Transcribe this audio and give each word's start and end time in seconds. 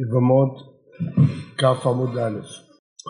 יבמות 0.00 0.54
כ' 1.58 1.86
עמוד 1.86 2.18
א'. 2.18 2.38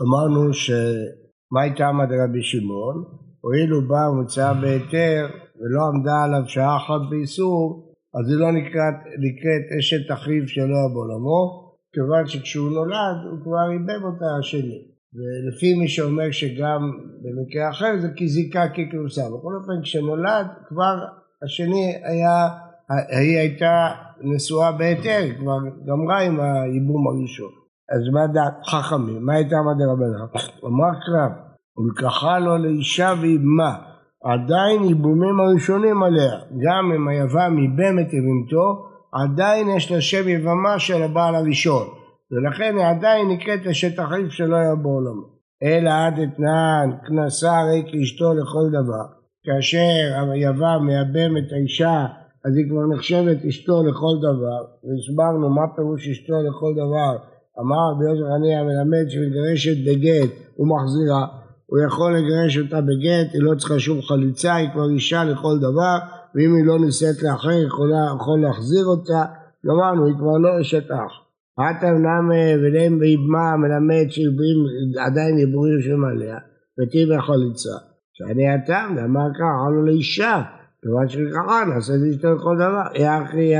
אמרנו 0.05 0.53
שמה 0.53 1.61
הייתה 1.63 1.87
עמד 1.87 2.09
רבי 2.13 2.43
שמעון? 2.43 3.05
הואיל 3.41 3.71
הוא 3.71 3.83
בא 3.89 4.09
ומצאה 4.11 4.55
בהיתר 4.55 5.27
ולא 5.59 5.81
עמדה 5.89 6.17
עליו 6.25 6.49
שעה 6.49 6.77
אחת 6.77 7.01
באיסור, 7.11 7.95
אז 8.15 8.31
היא 8.31 8.39
לא 8.39 8.53
נקראת, 8.53 8.99
נקראת 9.25 9.79
אשת 9.79 10.13
אחיו 10.13 10.49
שלא 10.49 10.77
היה 10.77 10.89
בעולמו, 10.95 11.69
כיוון 11.93 12.27
שכשהוא 12.27 12.71
נולד 12.71 13.19
הוא 13.31 13.43
כבר 13.43 13.71
איבב 13.73 14.05
אותה 14.05 14.27
השני. 14.39 14.81
ולפי 15.15 15.75
מי 15.75 15.89
שאומר 15.89 16.31
שגם 16.31 16.81
במקרה 17.23 17.71
אחר 17.71 17.93
זה 17.99 18.09
כזיקה 18.19 18.69
ככרוסה. 18.69 19.23
בכל 19.23 19.53
אופן 19.61 19.83
כשנולד 19.83 20.47
כבר 20.69 20.97
השני 21.45 21.95
היה, 22.05 22.49
היא 22.91 23.39
הייתה 23.39 23.89
נשואה 24.21 24.73
בהיתר, 24.73 25.21
כבר 25.39 25.59
גמרה 25.87 26.21
עם 26.21 26.41
הייבום 26.41 27.09
הראשון. 27.09 27.53
אז 27.93 28.01
מה 28.13 28.27
דעת 28.27 28.67
חכמים? 28.67 29.27
מה 29.27 29.35
הייתה 29.35 29.57
מה 29.57 29.75
דרבנן? 29.75 30.41
אמר 30.65 30.91
קרב, 31.07 31.33
ולקחה 31.79 32.39
לו 32.39 32.59
לאישה 32.59 33.13
ואיבמה, 33.21 33.77
עדיין 34.25 34.85
ייבומים 34.85 35.41
הראשונים 35.41 36.03
עליה, 36.03 36.33
גם 36.65 36.93
אם 36.97 37.09
היבם 37.09 37.59
ייבם 37.59 37.99
את 37.99 38.13
יבמתו, 38.13 38.85
עדיין 39.13 39.69
יש 39.77 39.93
לה 39.93 40.01
שם 40.01 40.29
יבמה 40.29 40.79
של 40.79 41.03
הבעל 41.03 41.35
הראשון, 41.35 41.87
ולכן 42.31 42.75
היא 42.79 42.87
עדיין 42.87 43.29
נקראת 43.29 43.67
אשת 43.67 44.01
אחיו 44.01 44.31
שלא 44.31 44.57
היה 44.57 44.75
בעולמו. 44.75 45.39
אלא 45.63 45.91
עד 45.91 46.19
אתנן, 46.19 46.91
כנסה 47.07 47.63
ריק 47.63 47.87
אשתו 48.03 48.35
לכל 48.35 48.69
דבר, 48.69 49.05
כאשר 49.45 50.31
היבם 50.33 50.87
מייבם 50.87 51.37
את 51.37 51.53
האישה 51.53 52.07
אז 52.45 52.57
היא 52.57 52.71
כבר 52.71 52.87
נחשבת 52.87 53.45
אשתו 53.49 53.83
לכל 53.83 54.15
דבר, 54.19 54.61
והסברנו 54.85 55.49
מה 55.51 55.67
פירוש 55.77 56.09
אשתו 56.09 56.35
לכל 56.49 56.73
דבר, 56.75 57.17
אמר 57.61 57.93
רבי 57.93 58.05
יוסף 58.05 58.27
חניה 58.35 58.65
מלמד 58.65 59.09
שמגרשת 59.09 59.77
בגט 59.87 60.31
ומחזירה, 60.59 61.27
הוא 61.67 61.79
יכול 61.87 62.17
לגרש 62.17 62.59
אותה 62.59 62.81
בגט, 62.81 63.29
היא 63.33 63.43
לא 63.43 63.55
צריכה 63.55 63.79
שום 63.79 64.03
חליצה, 64.03 64.55
היא 64.55 64.69
כבר 64.73 64.91
אישה 64.91 65.25
לכל 65.25 65.59
דבר, 65.59 65.97
ואם 66.35 66.55
היא 66.55 66.65
לא 66.65 66.79
נישאת 66.79 67.23
לאחר, 67.23 67.63
יכולה, 67.67 68.07
יכול 68.17 68.41
להחזיר 68.41 68.85
אותה, 68.87 69.25
גמרנו, 69.67 70.07
היא 70.07 70.15
כבר 70.15 70.39
לא 70.39 70.61
אשת 70.61 70.91
אח. 70.91 71.13
עטר 71.59 71.91
נמי 71.91 72.55
ולהם 72.63 72.99
באיבמה 72.99 73.57
מלמד 73.57 74.07
שיבורים 74.11 74.59
עדיין 75.07 75.39
יבורים 75.39 75.81
שם 75.81 76.05
עליה, 76.05 76.39
וטיבה 76.79 77.23
חליצה. 77.23 77.77
שאני 78.13 78.49
הטעם, 78.49 78.97
ואמר 78.97 79.29
ככה, 79.35 79.45
אמרנו 79.61 79.83
לאישה, 79.83 80.43
כיוון 80.83 81.09
שככה 81.09 81.65
נעשה 81.75 81.93
את 81.95 82.01
אשתו 82.11 82.35
לכל 82.35 82.57
דבר. 82.57 83.03
יחי 83.03 83.53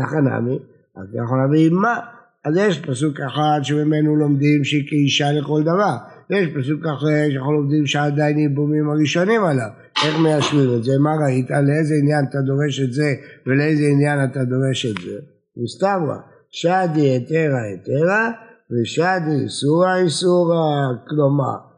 יחנמי, 0.00 0.58
אז 0.96 1.14
יחנמי 1.14 1.58
אימה. 1.58 1.98
אז 2.44 2.56
יש 2.56 2.78
פסוק 2.78 3.20
אחד 3.20 3.60
שממנו 3.62 4.16
לומדים 4.16 4.64
שהיא 4.64 4.88
כאישה 4.88 5.32
לכל 5.32 5.62
דבר. 5.62 5.96
יש 6.30 6.48
פסוק 6.48 6.86
אחר 6.86 7.30
שאנחנו 7.32 7.52
לומדים 7.52 7.86
שעדיין 7.86 8.38
ייבומים 8.38 8.90
הראשונים 8.90 9.44
עליו. 9.44 9.68
איך 10.04 10.18
מיישבים 10.18 10.74
את 10.78 10.84
זה? 10.84 10.92
מה 10.98 11.10
ראית? 11.24 11.50
לאיזה 11.50 11.94
עניין 12.02 12.24
אתה 12.30 12.40
דורש 12.40 12.80
את 12.80 12.92
זה 12.92 13.14
ולאיזה 13.46 13.84
עניין 13.86 14.24
אתה 14.24 14.44
דורש 14.44 14.86
את 14.86 15.02
זה? 15.02 15.18
מסתברא. 15.56 16.16
שדי 16.50 17.00
היתרה 17.00 17.62
היתרה 17.62 18.30
ושדי 18.70 19.42
איסורה 19.44 19.96
איסורה. 19.96 20.88
כלומר, 21.08 21.69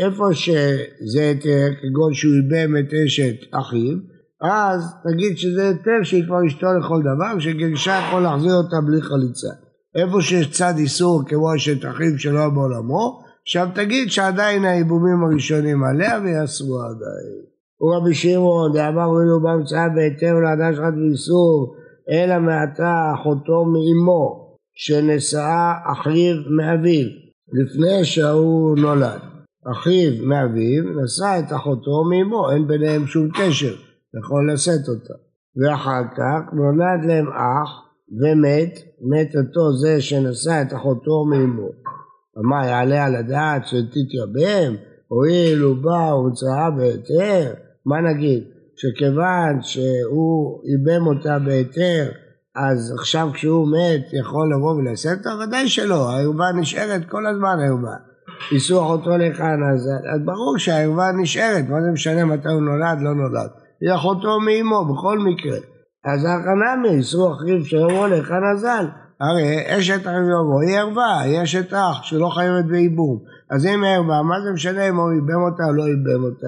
איפה 0.00 0.34
שזה 0.34 1.20
היתר, 1.20 1.68
כגון 1.82 2.14
שהוא 2.14 2.32
איבם 2.34 2.76
את 2.76 2.92
אשת 3.06 3.36
אחיו, 3.52 3.96
אז 4.42 4.94
תגיד 5.04 5.38
שזה 5.38 5.68
היתר 5.68 6.02
שהיא 6.02 6.24
כבר 6.26 6.46
אשתו 6.46 6.66
לכל 6.80 7.00
דבר, 7.00 7.38
שגירשה 7.38 8.00
יכול 8.08 8.22
להחזיר 8.22 8.54
אותה 8.54 8.76
בלי 8.86 9.02
חליצה. 9.02 9.48
איפה 9.94 10.22
שיש 10.22 10.50
צד 10.50 10.74
איסור 10.78 11.22
כמו 11.26 11.54
אשת 11.54 11.84
אחיו 11.84 12.18
שלא 12.18 12.48
בעולמו, 12.48 13.20
עכשיו 13.42 13.68
תגיד 13.74 14.10
שעדיין 14.10 14.64
האיבומים 14.64 15.24
הראשונים 15.24 15.84
עליה 15.84 16.20
ויעשו 16.24 16.80
עדיין. 16.80 17.44
הוא 17.76 17.96
רבי 17.96 18.14
שמעון, 18.14 18.72
דאמר 18.72 19.06
אילו 19.20 19.40
בהמצאה 19.42 19.88
בהיתר 19.88 20.34
לאדם 20.34 20.74
שלך 20.74 20.84
באיסור, 20.96 21.74
אלא 22.10 22.38
מעתה 22.38 23.12
אחותו 23.14 23.64
מאמו, 23.64 24.56
שנשאה 24.74 25.72
אחיו 25.92 26.34
מאביו, 26.56 27.06
לפני 27.52 28.04
שההוא 28.04 28.78
נולד. 28.78 29.33
אחיו 29.72 30.12
מאביו 30.26 30.82
נשא 31.02 31.38
את 31.38 31.52
אחותו 31.52 32.04
מאמו, 32.04 32.50
אין 32.50 32.66
ביניהם 32.66 33.06
שום 33.06 33.28
קשר, 33.30 33.74
יכול 34.18 34.52
לשאת 34.52 34.88
אותה. 34.88 35.14
ואחר 35.56 36.02
כך 36.16 36.40
נולד 36.52 37.04
להם 37.04 37.28
אח 37.28 37.70
ומת, 38.20 38.78
מת 39.00 39.36
אותו 39.36 39.72
זה 39.72 40.00
שנשא 40.00 40.62
את 40.62 40.72
אחותו 40.72 41.24
מאמו. 41.24 41.68
מה 42.36 42.66
יעלה 42.66 43.04
על 43.04 43.16
הדעת 43.16 43.66
שתתייבם? 43.66 44.74
הואיל 45.08 45.60
הוא 45.60 45.76
בא 45.76 46.14
ומצאה 46.14 46.70
בהיתר? 46.70 47.52
מה 47.86 48.00
נגיד? 48.00 48.44
שכיוון 48.76 49.62
שהוא 49.62 50.62
איבם 50.64 51.06
אותה 51.06 51.38
בהיתר 51.38 52.10
אז 52.54 52.94
עכשיו 52.98 53.28
כשהוא 53.32 53.68
מת 53.68 54.12
יכול 54.12 54.52
לבוא 54.54 54.74
ולשאת 54.74 55.18
אותה? 55.18 55.30
ודאי 55.48 55.68
שלא, 55.68 56.10
הערווה 56.10 56.52
נשארת 56.52 57.08
כל 57.08 57.26
הזמן 57.26 57.58
הערווה. 57.60 58.13
ניסוח 58.52 58.90
אותו 58.90 59.10
לכאן, 59.10 59.58
אז, 59.72 59.90
ברור 60.24 60.58
שהערווה 60.58 61.12
נשארת, 61.12 61.68
מה 61.68 61.82
זה 61.82 61.90
משנה 61.92 62.24
מתי 62.24 62.48
הוא 62.48 62.62
נולד, 62.62 62.98
לא 63.00 63.14
נולד. 63.14 63.50
היא 63.80 63.94
אחותו 63.94 64.40
מאמו 64.40 64.94
בכל 64.94 65.18
מקרה. 65.18 65.58
אז 66.04 66.24
הכנמי, 66.24 66.88
איסור 66.88 67.34
אחיו 67.34 67.64
שאומרו 67.64 68.06
לכאן 68.06 68.44
הזל. 68.52 68.86
הרי 69.20 69.78
אשת 69.78 70.00
אחיו 70.00 70.60
היא 70.60 70.78
ערווה, 70.78 71.20
היא 71.20 71.42
אשת 71.42 71.72
אח 71.72 72.02
שלא 72.02 72.28
חייבת 72.28 72.64
בייבום. 72.64 73.18
אז 73.50 73.66
אם 73.66 73.84
ערווה, 73.86 74.22
מה 74.22 74.40
זה 74.40 74.52
משנה 74.52 74.88
אם 74.88 74.96
הוא 74.96 75.12
ייבם 75.12 75.42
אותה 75.50 75.62
או 75.68 75.72
לא 75.72 75.82
ייבם 75.82 76.24
אותה? 76.24 76.46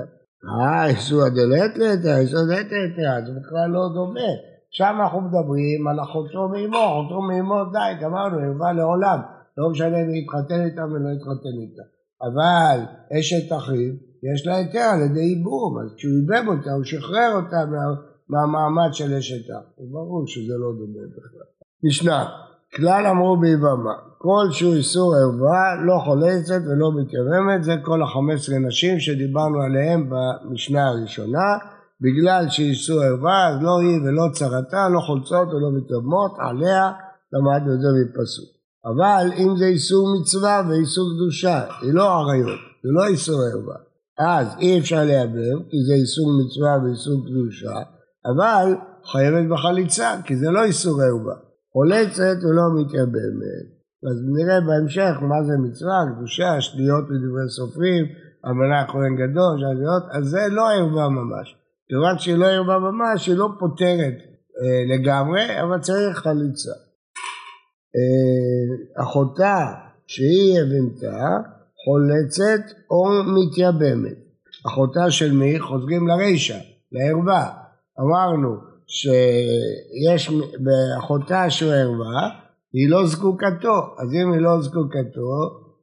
אה, 0.48 0.86
איסור 0.86 1.22
הדלת 1.22 1.76
לתא, 1.76 2.18
איסור 2.18 2.40
הדלת 2.40 2.66
לתא, 2.66 3.26
זה 3.26 3.32
בכלל 3.40 3.70
לא 3.70 3.88
דומה. 3.94 4.30
שם 4.70 4.96
אנחנו 5.00 5.20
מדברים 5.20 5.88
על 5.88 6.00
אחותו 6.00 6.48
מאמו, 6.48 6.84
אחותו 6.86 7.20
מאמו 7.22 7.64
די, 7.64 8.04
גמרנו, 8.04 8.38
ערווה 8.38 8.72
לעולם. 8.72 9.18
לא 9.58 9.70
משנה 9.70 10.00
אם 10.02 10.14
יתחתן 10.14 10.64
איתה 10.64 10.84
ולא 10.84 11.08
יתחתן 11.16 11.56
איתה. 11.62 11.82
אבל 12.22 12.78
אשת 13.18 13.52
אחיו, 13.52 13.92
יש 14.32 14.46
לה 14.46 14.56
היתר 14.56 14.78
על 14.78 15.00
ידי 15.00 15.20
ייבום, 15.20 15.78
אז 15.78 15.94
כשהוא 15.96 16.12
ייבם 16.12 16.48
אותה, 16.48 16.72
הוא 16.72 16.84
שחרר 16.84 17.32
אותה 17.36 17.56
מה, 17.66 17.84
מהמעמד 18.28 18.94
של 18.94 19.14
אשת 19.14 19.50
אח. 19.50 19.64
ברור 19.92 20.26
שזה 20.26 20.54
לא 20.58 20.72
דומה 20.78 21.06
בכלל. 21.16 21.48
משנה, 21.84 22.26
כלל 22.74 23.06
אמרו 23.06 23.36
ביבמה, 23.36 23.94
כל 24.18 24.46
שהוא 24.50 24.74
איסור 24.74 25.14
ערווה, 25.16 25.84
לא 25.86 25.98
חולצת 26.04 26.60
ולא 26.66 26.90
מתייממת, 27.00 27.64
זה 27.64 27.74
כל 27.82 28.02
החמש 28.02 28.40
עשרה 28.40 28.58
נשים 28.58 29.00
שדיברנו 29.00 29.60
עליהן 29.60 30.10
במשנה 30.10 30.88
הראשונה, 30.88 31.58
בגלל 32.00 32.48
שאיסור 32.48 33.02
ערווה, 33.02 33.48
אז 33.48 33.62
לא 33.62 33.80
היא 33.80 34.00
ולא 34.00 34.24
צרתה, 34.32 34.88
לא 34.88 35.00
חולצות 35.00 35.48
ולא 35.48 35.68
מתייממות, 35.76 36.32
עליה 36.38 36.92
למדנו 37.32 37.74
את 37.74 37.80
זה 37.80 37.88
מפסוק. 38.00 38.55
אבל 38.86 39.26
אם 39.38 39.56
זה 39.56 39.64
איסור 39.64 40.20
מצווה 40.20 40.62
ואיסור 40.68 41.10
קדושה, 41.14 41.64
זה 41.82 41.92
לא 41.92 42.04
עריות, 42.04 42.60
זה 42.82 42.88
לא 42.92 43.06
איסור 43.06 43.40
ערווה. 43.52 43.76
אז 44.18 44.46
אי 44.60 44.78
אפשר 44.78 45.04
לייבם, 45.04 45.62
כי 45.70 45.76
זה 45.86 45.94
איסור 45.94 46.30
מצווה 46.40 46.78
ואיסור 46.84 47.26
קדושה, 47.26 47.76
אבל 48.26 48.74
חייבת 49.12 49.50
בחליצה, 49.50 50.14
כי 50.24 50.36
זה 50.36 50.50
לא 50.50 50.64
איסור 50.64 51.02
ערווה. 51.02 51.34
חולצת 51.72 52.36
ולא 52.44 52.62
מתייבמת. 52.80 53.66
אז 54.08 54.16
נראה 54.36 54.60
בהמשך 54.60 55.14
מה 55.22 55.44
זה 55.46 55.52
מצווה, 55.58 55.98
קדושה, 56.16 56.60
שטויות 56.60 57.04
לדברי 57.10 57.48
סופרים, 57.48 58.04
אמנה 58.48 58.86
כהן 58.88 59.14
גדול, 59.16 59.58
שטויות, 59.58 60.02
אז 60.12 60.24
זה 60.24 60.46
לא 60.50 60.70
ערווה 60.70 61.08
ממש. 61.08 61.56
כיוון 61.88 62.18
שהיא 62.18 62.36
לא 62.36 62.46
ערווה 62.46 62.78
ממש, 62.78 63.26
היא 63.26 63.36
לא 63.36 63.48
פותרת 63.58 64.14
אה, 64.62 64.94
לגמרי, 64.94 65.62
אבל 65.62 65.80
צריך 65.80 66.18
חליצה. 66.18 66.85
אה, 67.96 69.02
אחותה 69.02 69.72
שהיא 70.06 70.60
יבמתה 70.60 71.28
חולצת 71.84 72.74
או 72.90 73.04
מתייבמת. 73.26 74.16
אחותה 74.66 75.10
של 75.10 75.32
מי? 75.32 75.60
חוזרים 75.60 76.08
לרישה, 76.08 76.58
לערווה. 76.92 77.50
אמרנו 78.00 78.56
שיש 78.86 80.30
באחותה 80.58 81.50
של 81.50 81.72
ערווה 81.72 82.28
היא 82.72 82.90
לא 82.90 83.06
זקוקתו, 83.06 83.76
אז 83.98 84.14
אם 84.14 84.32
היא 84.32 84.40
לא 84.40 84.60
זקוקתו 84.60 85.30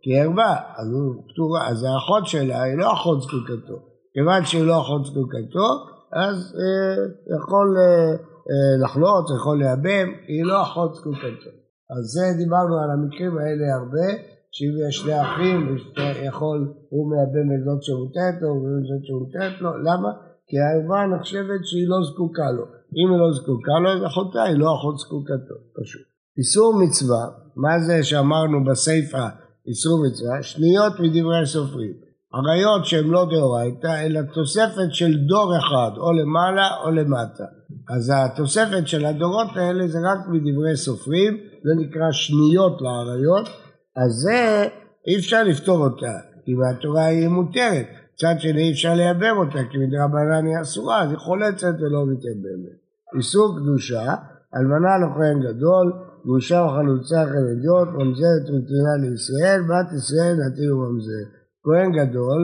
כי 0.01 0.19
ערווה, 0.19 0.55
אז 0.77 0.87
פטורה, 1.33 1.67
אז 1.67 1.83
האחות 1.83 2.27
שלה 2.27 2.61
היא 2.61 2.77
לא 2.77 2.93
אחות 2.93 3.21
זקוקתו. 3.21 3.79
כיוון 4.13 4.45
שהיא 4.45 4.63
לא 4.63 4.81
אחות 4.81 5.05
זקוקתו, 5.05 5.67
אז 6.13 6.55
אה, 6.55 7.03
יכול 7.37 7.77
אה, 7.77 8.11
אה, 8.49 9.35
יכול 9.35 9.57
לייבם, 9.57 10.13
היא 10.27 10.45
לא 10.45 10.61
אחות 10.61 10.95
זקוקתו. 10.95 11.62
אז 11.91 12.03
זה 12.15 12.25
דיברנו 12.37 12.75
על 12.83 12.89
המקרים 12.91 13.37
האלה 13.37 13.65
הרבה, 13.79 14.07
שאם 14.51 14.73
יש 14.87 14.95
שני 14.95 15.21
אחים, 15.21 15.59
יכול, 16.27 16.73
הוא 16.89 17.13
את 17.55 17.63
זאת 17.65 17.83
שמותרת 17.83 18.35
לו, 18.41 18.49
ואת 18.49 18.83
זאת 18.89 19.03
שמותרת 19.07 19.61
לו, 19.61 19.69
למה? 19.77 20.09
כי 20.47 20.55
הערווה 20.59 21.07
נחשבת 21.07 21.61
שהיא 21.63 21.87
לא 21.87 21.99
זקוקה 22.07 22.51
לו. 22.51 22.65
אם 22.97 23.07
היא 23.11 23.19
לא 23.23 23.29
זקוקה 23.37 23.75
לו, 23.83 23.89
אז 23.95 24.01
אחותה 24.11 24.43
היא 24.43 24.57
לא 24.57 24.75
אחות 24.75 24.97
זקוקתו, 24.97 25.55
פשוט. 25.81 26.05
איסור 26.37 26.69
מצווה, 26.83 27.23
מה 27.55 27.79
זה 27.79 28.03
שאמרנו 28.03 28.65
בסיפא 28.65 29.27
איסור 29.67 30.05
מצווה? 30.07 30.43
שניות 30.43 30.93
מדברי 30.99 31.41
הסופרים. 31.41 31.93
עריות 32.33 32.85
שהן 32.85 33.07
לא 33.07 33.25
דאורייתא, 33.31 34.05
אלא 34.05 34.21
תוספת 34.33 34.89
של 34.91 35.17
דור 35.27 35.57
אחד, 35.57 35.91
או 35.97 36.13
למעלה 36.13 36.67
או 36.83 36.91
למטה. 36.91 37.43
אז 37.89 38.11
התוספת 38.15 38.87
של 38.87 39.05
הדורות 39.05 39.47
האלה 39.55 39.87
זה 39.87 39.97
רק 39.99 40.19
מדברי 40.27 40.75
סופרים, 40.75 41.37
זה 41.63 41.71
נקרא 41.81 42.11
שניות 42.11 42.81
לעריות, 42.81 43.49
אז 43.95 44.11
זה 44.11 44.67
אי 45.07 45.15
אפשר 45.15 45.43
לפתור 45.43 45.85
אותה, 45.85 46.13
כי 46.45 46.53
מהתורה 46.53 47.05
היא 47.05 47.27
מותרת. 47.27 47.85
מצד 48.13 48.35
שני 48.39 48.61
אי 48.61 48.71
אפשר 48.71 48.93
לייבם 48.93 49.37
אותה, 49.37 49.59
כי 49.71 49.77
מדרבנן 49.77 50.45
היא 50.45 50.61
אסורה, 50.61 51.03
אז 51.03 51.09
היא 51.09 51.17
חולצת 51.17 51.73
ולא 51.79 52.05
מתייבמת. 52.05 52.77
איסור 53.17 53.57
קדושה, 53.57 54.15
אלמנה 54.55 54.97
לכהן 54.97 55.39
גדול, 55.39 55.93
גרושה 56.25 56.65
וחלוצה 56.65 57.25
חרדיות, 57.25 57.87
ממזרת 57.87 58.45
ונתינה 58.49 58.93
לישראל, 59.01 59.61
בת 59.61 59.93
ישראל 59.97 60.35
נתין 60.45 60.71
וממזר. 60.71 61.42
כהן 61.63 61.91
גדול, 61.91 62.41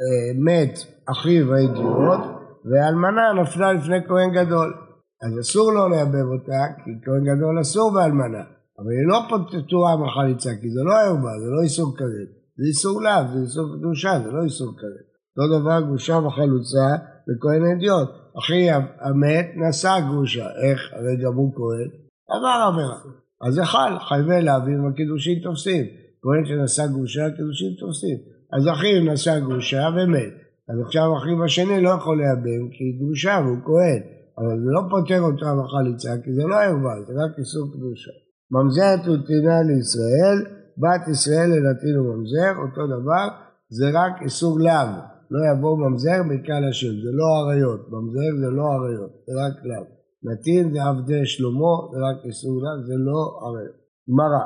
אה, 0.00 0.40
מת 0.46 0.78
אחיו 1.10 1.54
הידיעות, 1.54 2.20
ואלמנה 2.64 3.42
נפלה 3.42 3.72
לפני 3.72 3.98
כהן 4.08 4.30
גדול. 4.34 4.74
אז 5.22 5.40
אסור 5.40 5.72
לו 5.72 5.88
לייבב 5.88 6.28
אותה, 6.34 6.62
כי 6.84 6.90
כהן 7.04 7.24
גדול 7.24 7.60
אסור 7.60 7.92
באלמנה. 7.94 8.42
אבל 8.78 8.92
היא 8.98 9.08
לא 9.08 9.18
פטורה 9.52 9.96
מחליצה, 9.96 10.50
כי 10.60 10.70
זה 10.70 10.80
לא 10.82 10.94
ערווה, 10.94 11.32
זה 11.40 11.50
לא 11.56 11.62
איסור 11.62 11.96
כרת. 11.96 12.30
זה 12.56 12.64
איסור 12.68 13.02
לאו, 13.02 13.22
זה 13.32 13.38
איסור 13.42 13.66
קדושה, 13.78 14.12
זה 14.24 14.30
לא 14.30 14.42
איסור 14.44 14.72
כרת. 14.80 15.10
אותו 15.38 15.60
דבר 15.60 15.80
גרושה 15.80 16.16
וחלוצה 16.16 16.86
וכהן 17.26 17.62
אדיוט. 17.76 18.08
אחי 18.38 18.70
המת 19.00 19.46
נשא 19.56 20.00
גרושה, 20.08 20.46
איך? 20.62 20.80
הרי 20.92 21.16
גם 21.24 21.34
הוא 21.34 21.52
כהן, 21.54 21.88
עבר 22.30 22.72
עבירה. 22.72 22.98
אז 23.46 23.54
זה 23.54 23.64
חל, 23.64 23.98
חייבי 24.08 24.42
להבין 24.42 24.80
והקידושין 24.80 25.38
תופסים. 25.42 25.84
כהן 26.22 26.44
שנשא 26.46 26.86
גרושה, 26.86 27.26
הקידושין 27.26 27.74
תופסים. 27.80 28.18
אז 28.52 28.68
אחיו 28.72 29.12
נשא 29.12 29.38
גרושה 29.38 29.88
ומת. 29.96 30.34
אז 30.68 30.76
עכשיו 30.86 31.16
אחיו 31.16 31.44
השני 31.44 31.82
לא 31.82 31.90
יכול 31.90 32.16
לייבם 32.18 32.68
כי 32.70 32.84
היא 32.84 32.98
גרושה 33.00 33.40
והוא 33.44 33.58
כהן. 33.64 34.02
אבל 34.38 34.56
זה 34.64 34.70
לא 34.76 34.82
פותר 34.90 35.20
אותה 35.20 35.50
בחליצה 35.58 36.12
כי 36.24 36.30
זה 36.34 36.42
לא 36.50 36.56
ערווה, 36.56 36.94
זה 37.06 37.12
רק 37.22 37.38
איסור 37.38 37.72
קדושה. 37.72 38.10
ממזרת 38.52 39.00
ותינה 39.00 39.62
לישראל, 39.68 40.38
בת 40.82 41.08
ישראל 41.08 41.48
לנתין 41.54 41.98
וממזר, 41.98 42.52
אותו 42.62 42.86
דבר, 42.86 43.26
זה 43.68 43.86
רק 43.94 44.22
איסור 44.22 44.58
לאו. 44.60 44.92
לא 45.30 45.40
יבוא 45.50 45.78
ממזר 45.78 46.22
מקהל 46.22 46.64
השם, 46.68 46.94
זה 47.04 47.10
לא 47.20 47.26
עריות, 47.40 47.80
ממזר 47.92 48.30
זה 48.40 48.50
לא 48.50 48.64
עריות, 48.74 49.10
זה 49.26 49.32
רק 49.42 49.64
לאו. 49.64 49.86
נתין 50.22 50.72
זה 50.72 50.82
עבדי 50.82 51.26
שלמה, 51.26 51.74
זה 51.92 51.98
רק 52.06 52.24
איסור 52.24 52.62
לאו, 52.62 52.86
זה 52.86 52.94
לא 53.08 53.20
עריות. 53.46 53.76
גמרא, 54.08 54.44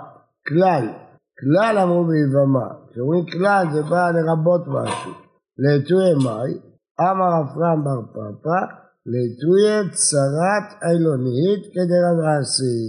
כלל, 0.49 0.85
כלל 1.41 1.79
אמרו 1.83 2.05
ביבמה, 2.05 2.69
כשאומרים 2.95 3.27
כלל 3.27 3.67
זה 3.73 3.83
בא 3.83 4.11
לרבות 4.11 4.65
משהו. 4.69 5.13
לעטויי 5.59 6.15
מאי, 6.25 6.53
אמר 7.01 7.33
אפרם 7.43 7.85
בר 7.85 8.01
פאפא, 8.15 8.61
לעטויי 9.07 9.91
צרת 9.91 10.69
אילונית 10.89 11.63
כדרבסי. 11.75 12.83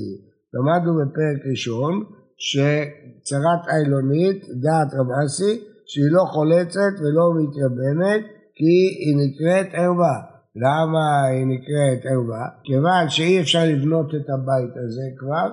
למדנו 0.54 0.94
בפרק 0.96 1.40
ראשון 1.52 2.04
שצרת 2.38 3.63
אילונית, 3.75 4.46
דעת 4.62 4.94
רב 4.94 5.12
אסי, 5.25 5.63
שהיא 5.86 6.12
לא 6.12 6.24
חולצת 6.34 6.94
ולא 7.02 7.25
מתייבמת 7.40 8.24
כי 8.56 8.75
היא 9.04 9.16
נקראת 9.22 9.68
ערווה. 9.74 10.18
למה 10.56 11.24
היא 11.24 11.46
נקראת 11.46 12.12
ערווה? 12.12 12.46
כיוון 12.63 13.10
שאי 13.10 13.42
אפשר 13.42 13.63
לבנות 13.66 14.10
את 14.16 14.30
הבית 14.30 14.74
הזה 14.84 15.07
כבר, 15.19 15.48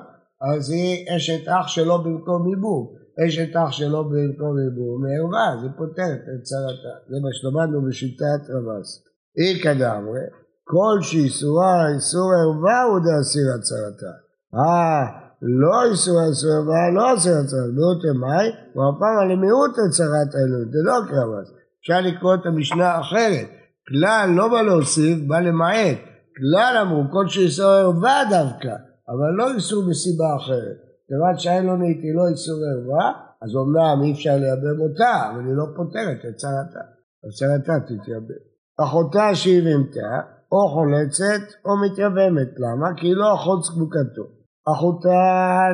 אז 0.50 0.70
היא 0.70 1.16
אשת 1.16 1.49
אח 1.49 1.69
שלו 1.69 2.02
במקום 2.04 2.49
ייבום. 2.49 3.01
אשת 3.20 3.56
אח 3.56 3.73
שלו 3.73 4.05
במקום 4.05 4.59
ייבום 4.59 5.03
מערווה, 5.03 5.62
זה 5.62 5.69
פותרת 5.76 6.23
את 6.35 6.43
צרתה. 6.43 6.94
זה 7.09 7.17
מה 7.23 7.29
שלמדנו 7.32 7.88
בשיטת 7.88 8.43
רבס. 8.50 9.05
אי 9.38 9.61
כדאמרי, 9.62 10.26
כל 10.64 11.03
שאיסורה 11.03 11.88
איסור 11.94 12.31
ערווה 12.43 12.82
הוא 12.82 12.99
דאסיר 12.99 13.47
הצרתה. 13.55 14.12
אה, 14.55 15.03
לא 15.43 15.85
איסור 15.91 16.20
איסור 16.29 16.50
ערווה, 16.53 16.91
לא 16.94 17.14
אסיר 17.14 17.32
הצרתה. 17.32 17.73
מיעוט 17.76 18.05
אמי, 18.11 18.49
על 19.23 19.37
מיעוט 19.37 19.75
הצרת 19.88 20.35
האלוהים, 20.35 20.69
זה 20.73 20.79
לא 20.85 20.97
קרבס. 21.09 21.49
אפשר 21.81 22.00
לקרוא 22.00 22.35
את 22.35 22.47
המשנה 22.47 23.00
אחרת. 23.00 23.49
כלל 23.88 24.31
לא 24.37 24.49
בא 24.49 24.62
להוסיף, 24.62 25.19
בא 25.29 25.41
למעט. 25.41 25.99
כלל 26.37 26.79
אמרו, 26.82 27.03
כל 27.12 27.29
שאיסור 27.29 27.70
ערווה 27.70 28.23
דווקא. 28.31 28.75
אבל 29.09 29.31
לא 29.38 29.55
איסור 29.55 29.85
מסיבה 29.91 30.37
אחרת. 30.37 30.91
כיוון 31.12 31.38
שהאילונית 31.38 32.00
היא 32.03 32.14
לא 32.14 32.29
איסור 32.29 32.59
ערווה, 32.70 33.12
אז 33.43 33.55
אומנם 33.55 34.03
אי 34.03 34.12
אפשר 34.12 34.37
לייבם 34.43 34.81
אותה, 34.81 35.31
אבל 35.31 35.47
היא 35.47 35.56
לא 35.61 35.67
פותרת 35.76 36.20
את 36.29 36.37
צרתה. 36.37 36.85
אז 37.25 37.31
צרתה 37.38 37.81
תתייבם. 37.87 38.41
אחותה 38.85 39.35
שהבהמתה, 39.35 40.11
או 40.53 40.69
חולצת 40.69 41.44
או 41.64 41.70
מתייבמת. 41.85 42.50
למה? 42.59 42.88
כי 42.97 43.06
היא 43.06 43.17
לא 43.17 43.35
אחות 43.35 43.62
צדוקתו. 43.64 44.25
אחותה 44.73 45.20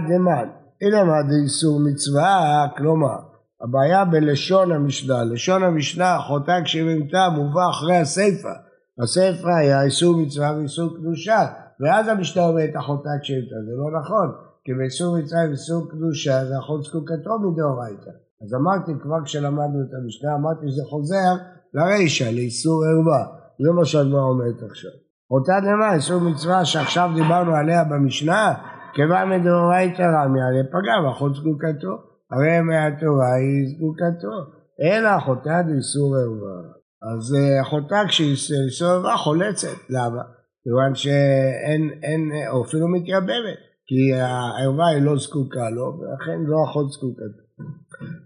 דמן. 0.08 0.48
הנה 0.82 1.04
מה 1.04 1.22
דאיסור 1.28 1.80
מצווה, 1.80 2.66
כלומר, 2.76 3.18
הבעיה 3.62 4.04
בלשון 4.04 4.72
המשנה. 4.72 5.24
לשון 5.24 5.62
המשנה, 5.62 6.16
אחותה 6.16 6.56
כשהבהמתה 6.64 7.28
מובא 7.36 7.70
אחרי 7.70 7.96
הסיפא. 7.96 8.54
הסיפא 9.02 9.48
היה 9.48 9.82
איסור 9.82 10.16
מצווה 10.16 10.56
ואיסור 10.56 10.96
קדושה. 10.96 11.46
ואז 11.80 12.08
המשנה 12.08 12.42
אומרת 12.42 12.76
אחותה 12.76 13.10
כשאתה, 13.22 13.56
זה 13.66 13.72
לא 13.76 14.00
נכון, 14.00 14.48
כי 14.68 14.74
באיסור 14.74 15.18
מצווה 15.18 15.40
ואיסור 15.48 15.90
קדושה 15.90 16.44
זה 16.44 16.58
אחות 16.58 16.82
זקוקתו 16.82 17.38
מדאורייתא. 17.38 18.10
אז 18.42 18.54
אמרתי 18.54 18.92
כבר 19.02 19.24
כשלמדנו 19.24 19.82
את 19.82 19.94
המשנה, 20.02 20.34
אמרתי 20.34 20.68
שזה 20.68 20.82
חוזר 20.90 21.32
לרישא, 21.74 22.24
לאיסור 22.24 22.84
ערווה. 22.84 23.24
זה 23.62 23.70
מה 23.72 23.84
שהגמרא 23.84 24.20
אומרת 24.20 24.62
עכשיו. 24.70 24.90
אותה 25.30 25.52
דמה, 25.62 25.94
איסור 25.94 26.20
מצווה 26.20 26.64
שעכשיו 26.64 27.10
דיברנו 27.14 27.54
עליה 27.54 27.84
במשנה, 27.84 28.54
כיוון 28.94 29.30
מדאורייתא 29.30 30.02
רמי, 30.02 30.42
הרי 30.42 30.62
פגע 30.72 30.96
באחות 31.04 31.34
זקוקתו. 31.34 31.94
הרי 32.30 32.60
מהתורה 32.60 33.34
היא 33.34 33.68
זקוקתו. 33.70 34.34
אלא 34.82 35.16
אחותה 35.16 35.62
דאיסור 35.66 36.16
ערווה. 36.16 36.58
אז 37.02 37.36
אחותה 37.62 38.00
כשהיא 38.08 38.36
איסור 38.66 38.88
ערווה 38.88 39.16
חולצת. 39.16 39.78
למה? 39.90 40.22
כיוון 40.64 40.94
שאין, 40.94 41.90
אין, 42.02 42.30
או 42.50 42.64
אפילו 42.64 42.88
מתייבמת, 42.88 43.67
כי 43.88 44.14
הערווה 44.14 44.88
היא 44.88 45.02
לא 45.02 45.16
זקוקה 45.16 45.70
לו, 45.70 45.98
ולכן 45.98 46.40
לא 46.46 46.56
אחות 46.70 46.90
זקוקה. 46.92 47.24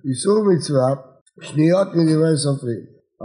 איסור 0.08 0.44
מצווה, 0.54 0.94
שניות 1.40 1.88
מדברי 1.88 2.36
סופרים. 2.36 2.80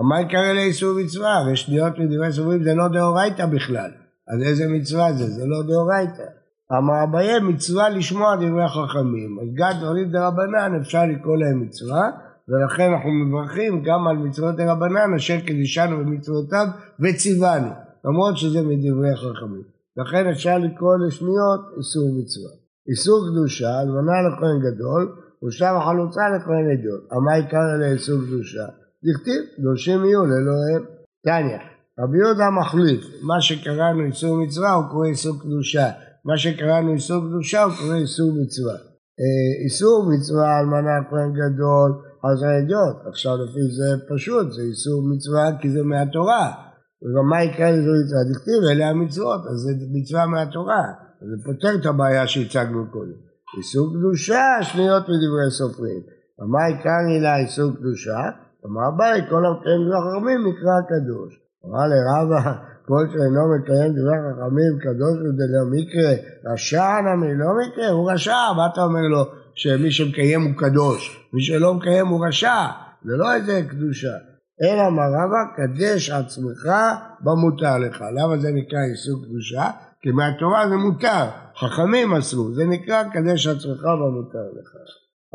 מה 0.10 0.22
יקרה 0.22 0.54
לאיסור 0.54 1.00
מצווה? 1.04 1.36
ושניות 1.52 1.94
מדברי 2.00 2.32
סופרים 2.32 2.64
זה 2.64 2.74
לא 2.74 2.88
דאורייתא 2.88 3.46
בכלל. 3.46 3.92
אז 4.28 4.42
איזה 4.48 4.68
מצווה 4.68 5.14
זה? 5.14 5.26
זה 5.30 5.46
לא 5.46 5.64
דאורייתא. 5.68 6.24
אמר 6.78 7.04
אביי 7.04 7.40
מצווה 7.40 7.90
לשמוע 7.90 8.36
דברי 8.36 8.64
החכמים. 8.64 9.40
אז 9.42 9.48
גם 9.54 9.72
דברים 9.82 10.12
דרבנן 10.12 10.80
אפשר 10.82 11.06
לקרוא 11.06 11.38
להם 11.38 11.62
מצווה, 11.62 12.10
ולכן 12.50 12.92
אנחנו 12.94 13.10
מברכים 13.12 13.84
גם 13.84 14.08
על 14.08 14.18
מצוות 14.18 14.56
דרבנן 14.56 15.14
אשר 15.16 15.40
קידישנו 15.40 15.98
במצוותיו 15.98 16.68
וציוונו. 17.00 17.70
למרות 18.06 18.38
שזה 18.38 18.62
מדברי 18.62 19.16
חכמים. 19.16 19.77
לכן 19.98 20.30
אפשר 20.32 20.58
לקרוא 20.58 20.96
לשניות 20.98 21.62
איסור 21.78 22.10
מצווה. 22.20 22.52
איסור 22.90 23.20
קדושה, 23.30 23.82
אלמנה 23.82 24.18
לכהן 24.28 24.58
גדול, 24.68 25.16
ושם 25.44 25.74
החלוצה 25.78 26.22
לכהן 26.36 26.66
עדיון. 26.72 27.00
מה 27.26 27.34
עיקר 27.34 27.66
לאיסור 27.80 28.20
קדושה? 28.28 28.66
דכתיב, 29.06 29.42
קדושים 29.58 30.06
יהיו 30.06 30.26
לאלוהיהם. 30.26 30.84
תניא, 31.26 31.62
רבי 32.00 32.18
יהודה 32.18 32.50
מחליף, 32.60 33.02
מה 33.22 33.42
שקראנו 33.42 34.02
איסור 34.06 34.38
מצווה 34.44 34.74
הוא 34.74 34.86
קורא 34.92 35.08
איסור 35.08 35.40
קדושה, 35.42 35.90
מה 36.26 36.38
שקראנו 36.38 36.94
איסור 36.94 37.22
קדושה 37.28 37.64
הוא 37.64 37.74
קורא 37.74 37.96
איסור 37.96 38.32
מצווה. 38.42 38.78
איסור 39.64 40.10
מצווה 40.12 40.60
אלמנה 40.60 40.96
כהן 41.10 41.34
גדול, 41.34 41.92
אז 42.24 42.44
העדיון, 42.44 42.94
עכשיו 43.10 43.34
לפי 43.44 43.64
זה 43.78 44.16
פשוט, 44.16 44.52
זה 44.52 44.62
איסור 44.62 45.02
מצווה 45.12 45.62
כי 45.62 45.70
זה 45.70 45.84
מהתורה. 45.84 46.67
וגם 47.04 47.30
מה 47.30 47.44
יקרה 47.44 47.72
לזו 47.72 47.92
מצווה? 48.04 48.24
דכתיב 48.32 48.62
אלה 48.72 48.90
המצוות, 48.90 49.42
אז 49.50 49.58
זה 49.58 49.72
מצווה 49.92 50.26
מהתורה, 50.26 50.84
זה 51.22 51.36
פותר 51.46 51.76
את 51.82 51.86
הבעיה 51.86 52.28
שהצגנו 52.28 52.86
קודם. 52.92 53.20
איסור 53.58 53.94
קדושה, 53.94 54.44
שניות 54.62 55.04
מדברי 55.04 55.52
סופרים. 55.52 56.02
ומה 56.40 56.66
עיקר 56.66 57.00
הילה 57.08 57.38
איסור 57.38 57.72
קדושה? 57.76 58.20
אמר 58.66 58.88
אביי, 58.96 59.22
כל 59.30 59.46
המקיים 59.46 59.82
דברי 59.86 60.00
חכמים 60.06 60.40
נקרא 60.48 60.76
קדוש. 60.90 61.40
אמר 61.66 61.86
לרבה, 61.92 62.54
כל 62.88 63.08
שאינו 63.12 63.44
מקיים 63.56 63.92
דברי 63.92 64.18
חכמים 64.28 64.80
קדוש 64.80 65.18
ודלא 65.18 65.64
מקרה, 65.72 66.12
רשע 66.46 67.02
נמי 67.02 67.36
לא 67.36 67.48
מקרה, 67.62 67.90
הוא 67.90 68.12
רשע, 68.12 68.38
מה 68.58 68.68
אתה 68.74 68.82
אומר 68.82 69.02
לו 69.02 69.24
שמי 69.56 69.92
שמקיים 69.92 70.42
הוא 70.44 70.54
קדוש, 70.58 71.30
מי 71.34 71.42
שלא 71.42 71.74
מקיים 71.74 72.08
הוא 72.08 72.28
רשע, 72.28 72.66
זה 73.06 73.18
לא 73.18 73.34
איזה 73.34 73.62
קדושה. 73.70 74.14
אלא 74.64 74.88
אמר 74.88 75.04
רבא, 75.04 75.42
קדש 75.56 76.10
עצמך 76.10 76.70
במותר 77.22 77.78
לך. 77.78 78.04
למה 78.16 78.38
זה 78.38 78.52
נקרא 78.52 78.80
איסור 78.92 79.26
קדושה? 79.26 79.70
כי 80.02 80.12
מהתורה 80.12 80.70
זה 80.70 80.76
מותר, 80.76 81.26
חכמים 81.60 82.14
אסרו, 82.14 82.54
זה 82.54 82.66
נקרא 82.66 83.04
קדש 83.04 83.48
עצמך 83.48 83.82
במותר 84.02 84.48
לך. 84.60 84.72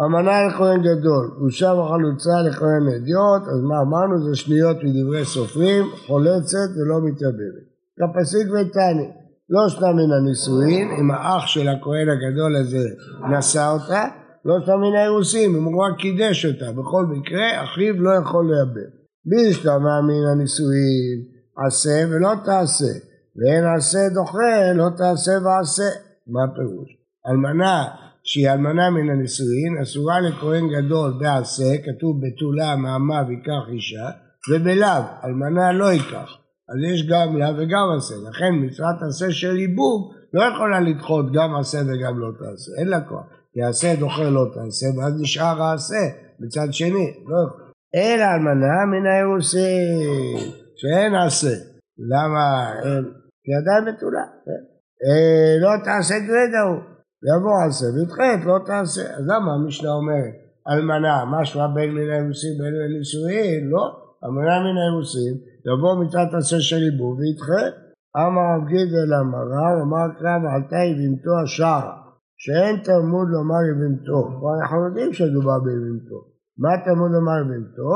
אמנה 0.04 0.46
לכהן 0.46 0.80
גדול, 0.80 1.30
גושה 1.38 1.72
וחלוצה 1.74 2.42
לכהן 2.48 2.88
אדיוט, 2.96 3.42
אז 3.42 3.60
מה 3.68 3.80
אמרנו? 3.80 4.28
זה 4.28 4.36
שניות 4.36 4.76
מדברי 4.82 5.24
סופרים, 5.24 5.84
חולצת 6.06 6.68
ולא 6.76 7.00
מתייבבת. 7.06 7.66
כפסיק 7.98 8.46
ותני, 8.48 9.08
לא 9.50 9.68
שנה 9.68 9.92
מן 9.92 10.12
הנישואין, 10.12 10.90
אם 11.00 11.10
האח 11.10 11.46
של 11.46 11.68
הכהן 11.68 12.08
הגדול 12.08 12.56
הזה 12.56 12.88
נשא 13.30 13.70
אותה, 13.72 14.04
לא 14.44 14.54
שנה 14.66 14.76
מן 14.76 14.96
האירוסין, 14.96 15.56
אם 15.56 15.64
הוא 15.64 15.84
רק 15.84 15.98
קידש 15.98 16.46
אותה, 16.46 16.72
בכל 16.72 17.06
מקרה 17.06 17.64
אחיו 17.64 18.02
לא 18.02 18.10
יכול 18.10 18.44
לייבב. 18.50 19.01
בישתמע 19.24 20.00
מן 20.00 20.24
הנישואין, 20.32 21.18
עשה 21.66 22.04
ולא 22.10 22.32
תעשה, 22.44 22.92
ואין 23.36 23.64
עשה 23.76 24.08
דוחה, 24.14 24.72
לא 24.74 24.88
תעשה 24.96 25.32
ועשה. 25.44 25.90
מה 26.26 26.40
הפירוש? 26.44 26.90
אלמנה 27.28 27.84
שהיא 28.24 28.50
אלמנה 28.50 28.90
מן 28.90 29.10
הנישואין, 29.10 29.78
אסורה 29.82 30.20
לכהן 30.20 30.68
גדול 30.68 31.12
בעשה, 31.20 31.78
כתוב 31.84 32.20
בתולה 32.22 32.76
מאמה 32.76 33.22
ויקח 33.28 33.68
אישה, 33.72 34.10
ובלאו, 34.50 35.02
אלמנה 35.24 35.72
לא 35.72 35.92
ייקח. 35.92 36.38
אז 36.68 36.76
יש 36.92 37.06
גם 37.10 37.36
לה 37.36 37.50
וגם 37.56 37.86
עשה. 37.96 38.14
לכן 38.30 38.54
מצוות 38.54 38.96
עשה 39.08 39.30
של 39.30 39.58
ייבום 39.58 40.12
לא 40.34 40.42
יכולה 40.42 40.80
לדחות 40.80 41.32
גם 41.32 41.56
עשה 41.56 41.78
וגם 41.78 42.18
לא 42.18 42.28
תעשה. 42.38 42.72
אין 42.78 42.88
לה 42.88 43.00
כוח. 43.00 43.24
כי 43.52 43.62
עשה 43.62 43.94
דוחה 44.00 44.30
לא 44.30 44.46
תעשה, 44.54 44.86
ואז 44.96 45.20
נשאר 45.20 45.62
העשה 45.62 46.04
בצד 46.40 46.68
שני. 46.70 47.14
לא 47.26 47.36
יכול. 47.46 47.61
אלא 47.94 48.24
אלמנה 48.24 48.84
מן 48.90 49.06
האירוסין, 49.06 50.38
שאין 50.76 51.14
עשה. 51.14 51.56
למה? 51.98 52.72
אין? 52.84 53.04
כי 53.44 53.50
עדיין 53.58 53.82
בתולה. 53.94 54.26
כן? 54.44 54.62
אה, 55.04 55.52
לא 55.60 55.84
תעשה 55.84 56.14
גרדה 56.18 56.62
הוא. 56.68 56.80
יבוא 57.30 57.56
עשה 57.66 57.86
וידחת 57.94 58.46
לא 58.46 58.58
תעשה. 58.66 59.02
אז 59.16 59.24
למה 59.26 59.54
המשנה 59.54 59.90
אומרת 59.90 60.34
אלמנה, 60.68 61.24
משמע 61.24 61.66
בין 61.74 61.90
מן 61.94 62.10
האירוסין 62.10 62.58
בין 62.58 62.74
מן 62.74 62.84
הנישואין? 62.84 63.68
לא. 63.72 63.84
אלמנה 64.24 64.56
מן 64.64 64.76
האירוסין 64.78 65.34
יבוא 65.66 66.04
מצוות 66.04 66.34
עשה 66.38 66.60
של 66.60 66.76
ליבו 66.76 67.16
וידחה. 67.18 67.64
אמר 68.16 68.46
רב 68.56 68.68
גידל 68.68 69.14
אמר 69.20 69.46
אמר 69.82 70.06
קרב 70.18 70.42
עלתה 70.54 70.76
יבימתו 70.76 71.30
השער 71.42 71.86
שאין 72.36 72.76
תלמוד 72.84 73.28
לומר 73.34 73.62
יבימתו. 73.70 74.18
אנחנו 74.60 74.84
יודעים 74.86 75.12
שמדובר 75.12 75.58
ביבימתו. 75.64 76.31
מה 76.58 76.70
תלמוד 76.84 77.10
לומר 77.12 77.38
יבימתו? 77.40 77.92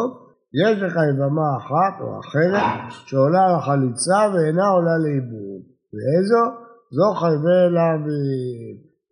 יש 0.63 0.83
לך 0.83 0.95
יבמה 1.11 1.49
אחת 1.57 1.95
או 2.01 2.21
אחרת 2.21 2.93
שעולה 3.07 3.43
על 3.47 3.55
החליצה 3.55 4.19
ואינה 4.33 4.69
עולה 4.69 4.97
לעיבור. 5.05 5.61
ואיזו? 5.93 6.43
זו 6.97 7.15
חייבי 7.21 7.59
אליו 7.67 8.01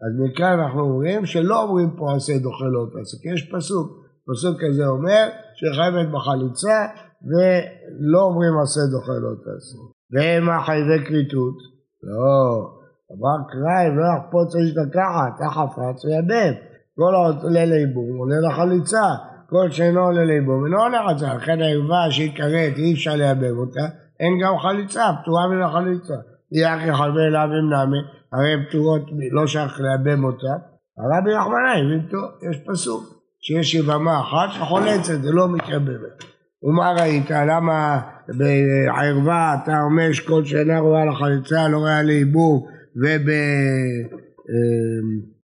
אז 0.03 0.13
מכאן 0.25 0.61
אנחנו 0.61 0.81
אומרים 0.81 1.27
שלא 1.27 1.63
אומרים 1.63 1.91
פה 1.97 2.15
עשה 2.17 2.39
דוחה 2.39 2.65
לא 2.65 2.87
כי 3.23 3.29
יש 3.35 3.51
פסוק, 3.53 3.89
פסוק 4.29 4.57
כזה 4.63 4.87
אומר 4.87 5.25
שחייבת 5.59 6.09
בחליצה 6.15 6.79
ולא 7.29 8.21
אומרים 8.23 8.53
עשה 8.63 8.81
דוחה 8.93 9.13
לא 9.13 9.33
תעשה. 9.45 9.79
ומה 10.13 10.65
חייבי 10.67 11.05
כריתות? 11.07 11.57
לא, 12.03 12.71
אמר 13.13 13.39
קריים 13.51 13.99
לא 13.99 14.05
יחפוץ 14.13 14.57
איש 14.57 14.71
לקחת, 14.77 15.33
תחפץ 15.41 16.05
ויבב. 16.05 16.55
כל 16.97 17.15
העולה 17.15 17.65
ליבום 17.65 18.17
עולה 18.19 18.37
לחליצה, 18.41 19.07
כל 19.49 19.71
שאינו 19.71 20.01
עולה 20.01 20.25
ליבום 20.25 20.65
אינו 20.65 20.83
עולה 20.83 21.05
לחליצה, 21.05 21.35
לכן 21.35 21.63
הערווה 21.63 22.11
שהיא 22.11 22.37
כרת 22.37 22.79
אי 22.79 22.93
אפשר 22.95 23.17
לייבב 23.17 23.59
אותה, 23.59 23.87
אין 24.21 24.39
גם 24.43 24.59
חליצה, 24.59 25.05
פטורה 25.23 25.49
מן 25.49 25.63
החליצה. 25.63 26.15
אחי 26.67 26.95
חלבי 26.95 27.21
אליו 27.21 27.49
עם 27.59 27.73
נמי, 27.73 27.99
הרי 28.33 28.67
פטורות 28.69 29.03
לא 29.33 29.47
שייך 29.47 29.81
לייבם 29.81 30.25
אותה, 30.25 30.53
הרבי 30.99 31.35
רחמנא 31.35 31.71
הבין 31.71 32.07
טוב, 32.11 32.25
יש 32.51 32.57
פסוק 32.67 33.15
שיש 33.41 33.75
יבמה 33.75 34.21
אחת 34.21 34.51
שחולצת, 34.51 35.23
זה 35.23 35.33
לא 35.33 35.49
מתייבמת. 35.49 36.25
ומה 36.63 36.93
ראית? 36.93 37.31
למה 37.31 38.01
בערווה 38.29 39.57
אתה 39.63 39.81
אומר 39.81 40.13
שכל 40.13 40.45
שאינה 40.45 40.79
רואה 40.79 41.05
לחליצה 41.05 41.69
לא 41.69 41.79
רואה 41.79 42.03
לייבום 42.03 42.67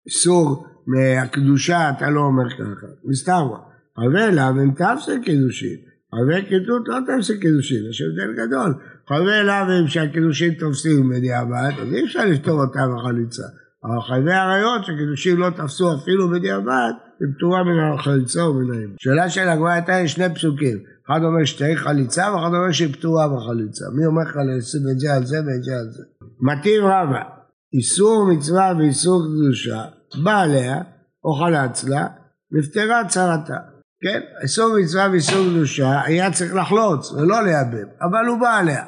ובאיסור 0.06 0.66
מהקדושה 0.88 1.90
אתה 1.90 2.10
לא 2.10 2.22
אומר 2.22 2.50
ככה, 2.50 2.88
מסתבר. 3.06 3.69
אבל 4.00 4.18
אליו 4.18 4.54
הם 4.62 4.72
תפסק 4.72 5.18
קידושין, 5.24 5.78
אבל 6.14 6.42
כתות 6.42 6.88
לא 6.88 6.98
תפסק 7.08 7.42
קידושין, 7.42 7.90
יש 7.90 8.02
הבדל 8.02 8.34
גדול. 8.34 8.74
חייבי 9.08 9.32
אליו 9.32 9.66
הם 9.70 9.88
שהקידושים 9.88 10.54
תופסים 10.54 11.10
בדיעבד, 11.10 11.72
אז 11.82 11.94
אי 11.94 12.06
אפשר 12.06 12.26
לפתור 12.26 12.62
אותם 12.62 12.96
בחליצה. 12.96 13.44
אבל 13.84 14.02
חייבי 14.08 14.34
עריות 14.34 14.86
שקידושים 14.86 15.40
לא 15.40 15.50
תפסו 15.50 15.96
אפילו 15.96 16.30
בדיעבד, 16.30 16.92
היא 17.20 17.28
פטורה 17.38 17.64
מן 17.64 17.80
החליצה 17.94 18.46
ומן 18.46 18.74
האם. 18.74 18.90
שאלה 19.00 19.30
של 19.30 19.48
הגמרא 19.48 19.70
הייתה 19.70 20.02
לי 20.02 20.08
שני 20.08 20.36
פסוקים. 20.36 20.78
אחד 21.08 21.20
אומר 21.24 21.46
שתהיה 21.46 21.78
חליצה 21.78 22.34
ואחד 22.34 22.48
אומר 22.48 22.72
שהיא 22.72 22.94
פטורה 22.94 23.28
בחליצה. 23.28 23.86
מי 23.96 24.06
אומר 24.06 24.22
לך 24.22 24.36
לשים 24.36 24.82
את 24.92 25.00
זה 25.00 25.14
על 25.14 25.26
זה 25.26 25.38
ואת 25.38 25.64
זה 25.64 25.72
על 25.76 25.90
זה? 25.90 26.04
מתאים 26.42 26.84
רבה, 26.84 27.22
איסור 27.74 28.32
מצווה 28.32 28.74
ואיסור 28.78 29.22
קדושה, 29.24 29.84
בא 30.24 30.42
עליה, 30.42 30.82
או 31.24 31.34
חלץ 31.34 31.84
לה, 31.84 32.08
נפטרה 32.52 33.08
צרתה. 33.08 33.58
כן, 34.02 34.20
איסור 34.42 34.80
מצווה 34.80 35.08
ואיסור 35.12 35.46
קדושה 35.50 36.02
היה 36.02 36.32
צריך 36.32 36.56
לחלוץ 36.56 37.12
ולא 37.12 37.44
לייבם, 37.44 37.88
אבל 38.02 38.26
הוא 38.28 38.40
בא 38.40 38.58
עליה. 38.58 38.84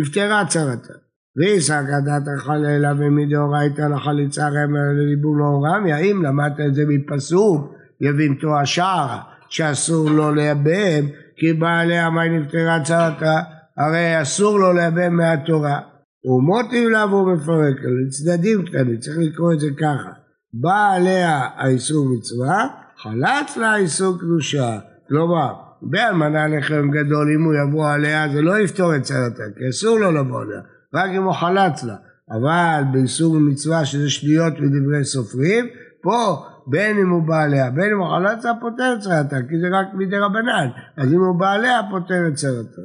נפטרה 0.00 0.46
צרתה. 0.46 0.92
ואיסק 1.36 1.84
הדת 1.88 2.28
החלילה 2.36 2.92
ומדאורייתא 2.98 3.82
לחליצה 3.82 4.48
רמר 4.48 4.92
לליבום 4.96 5.38
לא 5.38 5.60
רמי, 5.64 5.92
האם 5.92 6.22
למדת 6.22 6.60
את 6.66 6.74
זה 6.74 6.82
מפסוק 6.88 7.72
יבימתו 8.00 8.60
השער 8.60 9.18
שאסור 9.48 10.10
לו 10.10 10.34
לייבם 10.34 11.08
כי 11.36 11.52
בעליה 11.52 12.10
מה 12.10 12.28
נפטרה 12.28 12.80
צרתה 12.84 13.40
הרי 13.76 14.22
אסור 14.22 14.58
לו 14.58 14.72
לייבם 14.72 15.16
מהתורה. 15.16 15.80
ומוטיב 16.24 16.88
לה 16.88 17.06
והוא 17.06 17.32
מפרק 17.32 17.76
לצדדים 18.06 18.64
קטנים 18.66 18.98
צריך 18.98 19.18
לקרוא 19.18 19.52
את 19.52 19.60
זה 19.60 19.68
ככה. 19.80 20.10
בא 20.52 20.92
עליה 20.94 21.48
האיסור 21.56 22.06
מצווה 22.16 22.66
חלץ 23.02 23.56
לה 23.56 23.72
האיסור 23.72 24.18
קדושה 24.18 24.78
כלומר 25.08 25.52
באלמנה 25.82 26.48
לחם 26.48 26.90
גדול, 26.90 27.28
אם 27.36 27.44
הוא 27.44 27.54
יבוא 27.54 27.90
עליה 27.90 28.28
זה 28.32 28.42
לא 28.42 28.58
יפתור 28.58 28.96
את 28.96 29.02
צרתה, 29.02 29.42
כי 29.56 29.68
אסור 29.68 29.98
לו 29.98 30.12
לבוא 30.12 30.40
עליה, 30.40 30.60
רק 30.94 31.10
אם 31.16 31.22
הוא 31.22 31.32
חלץ 31.32 31.84
לה. 31.84 31.96
אבל 32.30 32.82
באיסור 32.92 33.38
מצווה 33.38 33.84
שזה 33.84 34.10
שניות 34.10 34.52
מדברי 34.60 35.04
סופרים, 35.04 35.66
פה 36.02 36.44
בין 36.66 36.98
אם 36.98 37.10
הוא 37.10 37.22
בא 37.22 37.42
עליה, 37.42 37.70
בין 37.70 37.90
אם 37.92 37.98
הוא 37.98 38.08
חלץ 38.16 38.44
לה 38.44 38.52
פותר 38.60 38.94
את 38.94 39.00
צרתה, 39.00 39.36
כי 39.48 39.60
זה 39.60 39.66
רק 39.78 39.86
מדי 39.94 40.16
רבנן, 40.16 40.68
אז 40.96 41.12
אם 41.12 41.20
הוא 41.20 41.40
בא 41.40 41.52
עליה 41.52 41.80
פותר 41.90 42.28
את 42.28 42.34
צרתה. 42.34 42.82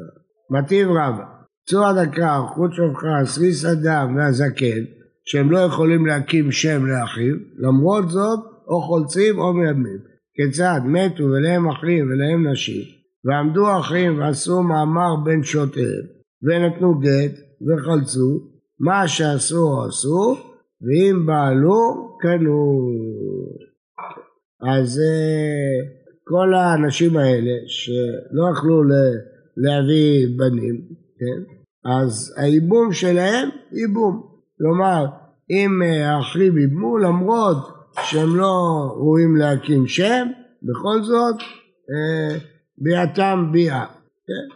מטיב 0.49 0.87
רבה, 0.87 1.25
צור 1.69 1.85
הדקה, 1.87 2.41
חוץ 2.55 2.71
שופחה, 2.71 3.25
סריס 3.25 3.65
אדם 3.65 4.15
והזקן, 4.15 4.81
שהם 5.25 5.51
לא 5.51 5.59
יכולים 5.59 6.05
להקים 6.05 6.51
שם 6.51 6.85
לאחיו, 6.85 7.35
למרות 7.57 8.09
זאת 8.09 8.39
או 8.67 8.81
חולצים 8.81 9.39
או 9.39 9.53
מייבמים. 9.53 10.17
כיצד 10.37 10.79
מתו 10.85 11.23
ולהם 11.23 11.69
אחים 11.69 12.09
ולהם 12.09 12.47
נשים 12.47 12.83
ועמדו 13.25 13.79
אחים 13.79 14.19
ועשו 14.19 14.63
מאמר 14.63 15.15
בין 15.23 15.43
שותיהם 15.43 16.05
ונתנו 16.43 16.99
גט 16.99 17.35
וחלצו 17.67 18.39
מה 18.79 19.07
שעשו 19.07 19.83
עשו 19.87 20.35
ואם 20.81 21.25
בעלו 21.25 22.07
קנו 22.19 22.89
אז 24.61 24.99
אה, 24.99 25.89
כל 26.23 26.53
האנשים 26.53 27.17
האלה 27.17 27.53
שלא 27.67 28.51
יכלו 28.51 28.83
להביא 29.57 30.27
בנים 30.37 30.81
כן? 31.19 31.53
אז 31.85 32.33
הייבום 32.37 32.93
שלהם 32.93 33.49
ייבום 33.71 34.27
כלומר 34.57 35.05
אם 35.49 35.81
אה, 35.83 36.15
האחים 36.15 36.57
ייבמו 36.57 36.97
למרות 36.97 37.76
שהם 38.09 38.35
לא 38.35 38.53
ראויים 38.95 39.35
להקים 39.35 39.87
שם, 39.87 40.27
בכל 40.63 41.03
זאת 41.03 41.35
אה, 41.89 42.37
ביאתם 42.77 43.49
ביאה, 43.51 43.85
כן? 44.27 44.47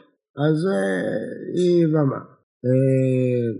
אז 0.43 0.67
אה, 0.67 1.55
היא 1.55 1.83
יבמה. 1.83 2.21
אה, 2.65 3.51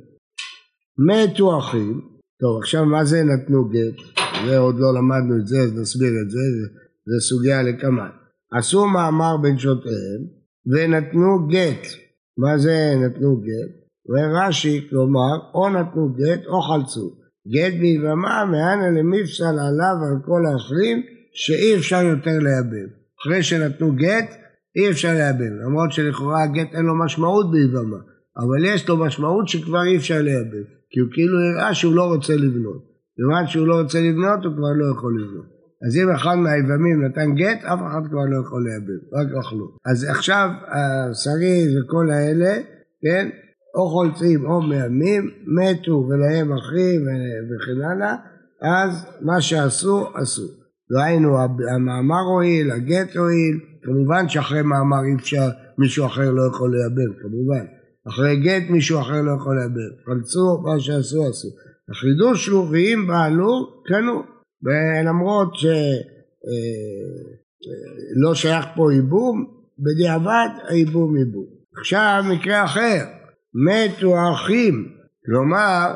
מתו 0.98 1.60
אחים, 1.60 2.01
טוב 2.39 2.57
עכשיו 2.60 2.86
מה 2.86 3.05
זה 3.05 3.24
נתנו 3.24 3.69
גט? 3.69 4.21
זה 4.45 4.57
עוד 4.57 4.75
לא 4.79 4.93
למדנו 4.93 5.38
את 5.41 5.48
זה 5.48 5.57
אז 5.60 5.79
נסביר 5.79 6.13
את 6.25 6.29
זה, 6.29 6.39
זה, 6.39 6.67
זה 7.05 7.27
סוגיה 7.27 7.63
לקמן. 7.63 8.10
עשו 8.51 8.86
מאמר 8.88 9.38
בהן 9.38 9.57
ונתנו 10.65 11.48
גט, 11.48 11.88
מה 12.38 12.57
זה 12.57 12.93
נתנו 13.05 13.41
גט? 13.41 13.81
ורש"י 14.10 14.88
כלומר 14.89 15.39
או 15.53 15.69
נתנו 15.69 16.13
גט 16.13 16.45
או 16.48 16.62
חלצו 16.62 17.20
גט 17.48 17.74
ביבמה 17.79 18.45
מהני 18.45 18.89
למיפסל 18.98 19.43
עליו 19.67 19.95
על 20.07 20.17
כל 20.25 20.45
האחרים 20.45 21.01
שאי 21.33 21.75
אפשר 21.75 22.01
יותר 22.03 22.39
לייבם. 22.39 22.88
אחרי 23.21 23.43
שנתנו 23.43 23.95
גט 23.95 24.36
אי 24.75 24.89
אפשר 24.91 25.13
לייבם, 25.13 25.60
למרות 25.65 25.91
שלכאורה 25.91 26.43
הגט 26.43 26.74
אין 26.74 26.86
לו 26.86 27.05
משמעות 27.05 27.51
ביבמה, 27.51 27.98
אבל 28.38 28.65
יש 28.65 28.89
לו 28.89 28.98
משמעות 28.98 29.48
שכבר 29.48 29.83
אי 29.83 29.98
אפשר 29.98 30.21
לייבם, 30.21 30.63
כי 30.89 31.00
הוא 31.00 31.10
כאילו 31.13 31.38
הראה 31.39 31.74
שהוא 31.74 31.95
לא 31.95 32.03
רוצה 32.13 32.36
לבנות. 32.36 32.91
כיוון 33.15 33.48
שהוא 33.48 33.67
לא 33.67 33.81
רוצה 33.81 34.00
לבנות 34.00 34.45
הוא 34.45 34.53
כבר 34.53 34.71
לא 34.75 34.86
יכול 34.91 35.21
לבנות. 35.21 35.45
אז 35.88 35.98
אם 35.98 36.10
אחד 36.15 36.36
מהיבמים 36.36 37.05
נתן 37.05 37.36
גט, 37.36 37.63
אף 37.63 37.79
אחד 37.88 38.01
כבר 38.10 38.25
לא 38.31 38.38
יכול 38.45 38.63
לייבם, 38.63 39.01
רק 39.13 39.45
אכלו. 39.45 39.65
אז 39.91 40.03
עכשיו 40.03 40.50
השרים 40.67 41.67
וכל 41.77 42.12
האלה, 42.12 42.53
כן, 43.03 43.29
או 43.75 43.89
חולצים 43.89 44.45
או 44.45 44.61
מייבמים, 44.62 45.31
מתו 45.45 46.07
ולהם 46.09 46.53
אחים 46.53 47.01
וכן 47.47 47.81
הלאה, 47.81 48.15
אז 48.61 49.05
מה 49.21 49.41
שעשו, 49.41 50.07
עשו. 50.15 50.47
ראינו, 50.97 51.37
המאמר 51.75 52.21
הועיל, 52.33 52.71
הגט 52.71 53.15
הועיל, 53.15 53.59
כמובן 53.83 54.29
שאחרי 54.29 54.61
מאמר 54.61 55.03
אי 55.03 55.15
אפשר, 55.15 55.49
מישהו 55.77 56.05
אחר 56.05 56.31
לא 56.31 56.43
יכול 56.47 56.71
לייבם, 56.75 57.13
כמובן. 57.21 57.65
אחרי 58.09 58.35
גט 58.35 58.69
מישהו 58.69 58.99
אחר 58.99 59.21
לא 59.21 59.31
יכול 59.31 59.55
לייבם. 59.59 59.91
חלצו, 60.05 60.61
מה 60.61 60.79
שעשו, 60.79 61.27
עשו. 61.27 61.47
החידוש 61.91 62.47
הוא, 62.47 62.67
ואם 62.71 63.07
בעלו, 63.07 63.83
קנו. 63.85 64.23
ולמרות 64.63 65.55
שלא 65.55 65.69
אה, 68.29 68.35
שייך 68.35 68.65
פה 68.75 68.93
ייבום, 68.93 69.45
בדיעבד 69.79 70.49
הייבום 70.67 71.17
ייבום. 71.17 71.45
עכשיו 71.79 72.23
מקרה 72.31 72.63
אחר, 72.63 73.05
מתו 73.55 74.17
האחים, 74.17 74.89
כלומר 75.25 75.93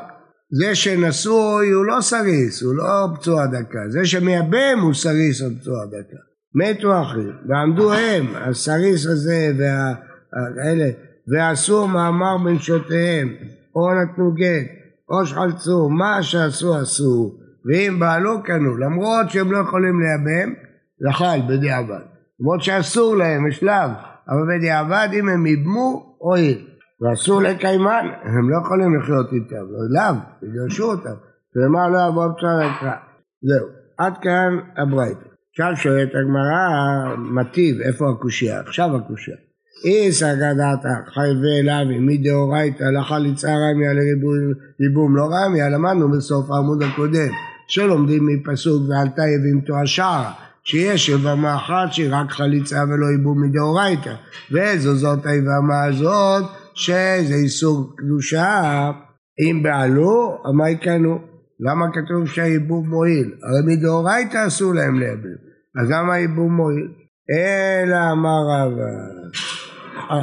זה 0.52 0.76
שנשוי 0.76 1.72
הוא 1.72 1.86
לא 1.86 2.02
סריס, 2.02 2.64
הוא 2.64 2.76
לא 2.76 3.08
פצוע 3.16 3.46
דקה, 3.46 3.80
זה 3.90 4.06
שמייבם 4.06 4.80
הוא 4.82 4.94
סריס 4.94 5.42
או 5.42 5.48
פצוע 5.60 5.86
דקה. 5.86 6.18
מתו 6.56 6.94
האחים, 6.94 7.32
ועמדו 7.50 7.94
הם, 7.94 8.26
הסריס 8.36 9.06
הזה 9.06 9.52
והאלה, 9.58 10.90
ועשו 11.28 11.88
מאמר 11.88 12.38
בנשותיהם, 12.44 13.34
או 13.76 13.94
נתנו 13.94 14.34
גט, 14.34 14.68
או 15.10 15.26
שחלצו, 15.26 15.90
מה 15.90 16.24
שעשו 16.24 16.76
עשו, 16.76 17.36
ואם 17.66 18.00
בעלו 18.00 18.44
קנו, 18.44 18.78
למרות 18.78 19.30
שהם 19.30 19.52
לא 19.52 19.58
יכולים 19.58 20.02
לייבם, 20.02 20.54
זחל 21.00 21.40
בדיעבד. 21.48 22.02
למרות 22.40 22.64
שאסור 22.64 23.16
להם, 23.16 23.48
יש 23.48 23.64
לאו, 23.64 23.90
אבל 24.30 24.58
בדיעבד 24.58 25.08
אם 25.14 25.30
הם 25.30 25.46
ייבמו, 25.46 26.16
הועיל. 26.20 26.75
ואסור 27.02 27.42
לקיימן, 27.42 28.06
הם 28.24 28.50
לא 28.50 28.58
יכולים 28.66 29.00
לחיות 29.00 29.34
איתם, 29.34 29.56
לא 29.56 29.80
לאו, 29.90 30.16
יגרשו 30.44 30.84
אותם. 30.84 31.16
ומה 31.56 31.90
לא 31.90 31.98
יבוא 32.10 32.28
בצד 32.28 32.60
הקרא. 32.62 32.96
זהו, 33.42 33.68
עד 33.98 34.14
כאן 34.22 34.60
הברייתא. 34.78 35.28
עכשיו 35.52 35.76
שואלת 35.76 36.10
הגמרא, 36.10 37.16
מטיב, 37.18 37.82
איפה 37.82 38.10
הקושייה? 38.10 38.60
עכשיו 38.60 38.96
הקושייה. 38.96 39.38
אי 39.86 40.12
סגה 40.12 40.54
דעתא 40.54 41.12
חי 41.14 41.30
ואלהבי 41.42 42.00
מדאורייתא 42.00 42.84
לחליצה 42.84 43.48
רמיה 43.48 43.94
לריבום 43.94 45.16
לא 45.16 45.30
רמיה, 45.32 45.70
למדנו 45.70 46.12
בסוף 46.12 46.52
העמוד 46.52 46.84
הקודם. 46.84 47.32
שלומדים 47.68 48.26
מפסוק 48.26 48.90
ועלתה 48.90 49.22
יבימתו 49.28 49.82
השערה, 49.82 50.32
שיש 50.64 51.10
יבמה 51.10 51.56
אחת 51.56 51.94
שהיא 51.94 52.10
רק 52.12 52.32
חליצה 52.32 52.84
ולא 52.84 53.06
ייבום 53.12 53.42
מדאורייתא, 53.42 54.14
ואיזו 54.52 54.96
זאת 54.96 55.26
היבמה 55.26 55.84
הזאת 55.84 56.44
שזה 56.76 57.34
איסור 57.34 57.94
קדושה, 57.98 58.92
אם 59.40 59.64
בעלו, 59.64 60.38
מה 60.54 60.70
יקנו? 60.70 61.20
למה 61.60 61.86
כתוב 61.94 62.28
שהייבום 62.28 62.90
מועיל? 62.90 63.34
הרי 63.44 63.76
מדאורייתא 63.76 64.48
אסור 64.48 64.74
להם 64.74 65.00
לייבם, 65.00 65.36
אז 65.82 65.92
למה 65.92 66.14
הייבום 66.14 66.56
מועיל? 66.56 66.88
אלא 67.32 68.12
אמר 68.12 68.40
רבא, 68.50 68.92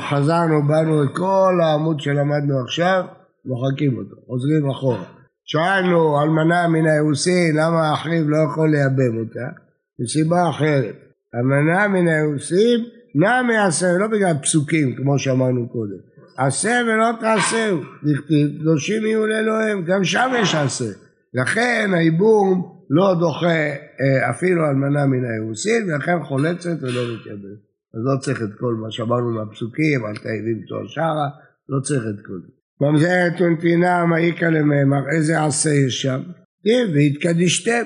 חזרנו, 0.00 0.66
באנו 0.68 1.04
את 1.04 1.08
כל 1.16 1.60
העמוד 1.62 2.00
שלמדנו 2.00 2.60
עכשיו, 2.64 3.04
מוחקים 3.44 3.98
אותו, 3.98 4.16
חוזרים 4.26 4.70
אחורה. 4.70 5.04
שאלנו 5.44 6.22
אלמנה 6.22 6.68
מן 6.68 6.86
האירוסין, 6.86 7.56
למה 7.56 7.88
האחיו 7.88 8.28
לא 8.28 8.36
יכול 8.36 8.70
לייבם 8.70 9.18
אותה? 9.18 9.48
מסיבה 10.00 10.50
אחרת. 10.50 10.96
אלמנה 11.34 11.88
מן 11.88 12.08
האירוסין, 12.08 12.80
נע 13.14 13.42
מעשר, 13.42 13.96
לא 13.98 14.06
בגלל 14.06 14.34
פסוקים 14.42 14.96
כמו 14.96 15.18
שאמרנו 15.18 15.68
קודם. 15.68 16.11
עשה 16.36 16.80
ולא 16.86 17.10
תעשהו, 17.20 17.80
דכתיב 18.04 18.60
קדושים 18.60 19.06
יהיו 19.06 19.26
לאלוהים, 19.26 19.84
גם 19.84 20.04
שם 20.04 20.30
יש 20.42 20.54
עשה. 20.54 20.92
לכן 21.34 21.90
הייבום 21.94 22.82
לא 22.90 23.14
דוחה 23.20 23.48
אה, 23.48 24.30
אפילו 24.30 24.66
אלמנה 24.66 25.06
מן 25.06 25.24
האירוסין, 25.24 25.90
ולכן 25.90 26.22
חולצת 26.22 26.82
ולא 26.82 27.14
מתייבם. 27.14 27.56
אז 27.94 28.00
לא 28.04 28.20
צריך 28.20 28.42
את 28.42 28.58
כל 28.58 28.74
מה 28.74 28.90
שאמרנו 28.90 29.30
מהפסוקים, 29.30 30.06
אל 30.06 30.16
תאבים 30.16 30.62
תואר 30.68 30.86
שרה, 30.86 31.28
לא 31.68 31.80
צריך 31.80 32.02
את 32.02 32.26
כל 32.26 32.38
זה. 32.46 32.52
ממזרת 32.80 33.40
ונתינה 33.40 34.04
מעיקה 34.06 34.50
למאמר, 34.50 35.10
איזה 35.16 35.44
עשה 35.44 35.70
יש 35.70 36.02
שם? 36.02 36.20
והתקדישתם. 36.94 37.82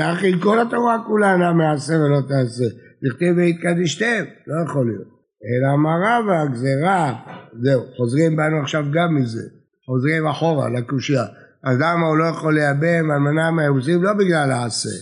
אחי, 0.00 0.32
כל 0.42 0.60
התורה 0.60 0.96
כולה 1.06 1.36
נע 1.36 1.52
מעשה 1.52 1.92
ולא 1.92 2.20
תעשה. 2.28 2.64
נכתב 3.02 3.34
והתקדישתם, 3.36 4.24
לא 4.46 4.54
יכול 4.64 4.86
להיות. 4.86 5.08
אלא 5.44 5.74
אמרה 5.74 6.20
והגזרה, 6.26 7.14
זהו, 7.62 7.82
חוזרים 7.96 8.36
בנו 8.36 8.60
עכשיו 8.62 8.84
גם 8.92 9.14
מזה. 9.14 9.42
חוזרים 9.86 10.26
אחורה 10.26 10.68
לקושייה. 10.68 11.24
אז 11.64 11.76
למה 11.80 12.06
הוא 12.06 12.18
לא 12.18 12.24
יכול 12.24 12.54
לייבם 12.54 13.10
אלמנה 13.10 13.50
מהאירוסין? 13.50 14.00
לא 14.00 14.12
בגלל 14.12 14.50
העשה, 14.50 14.96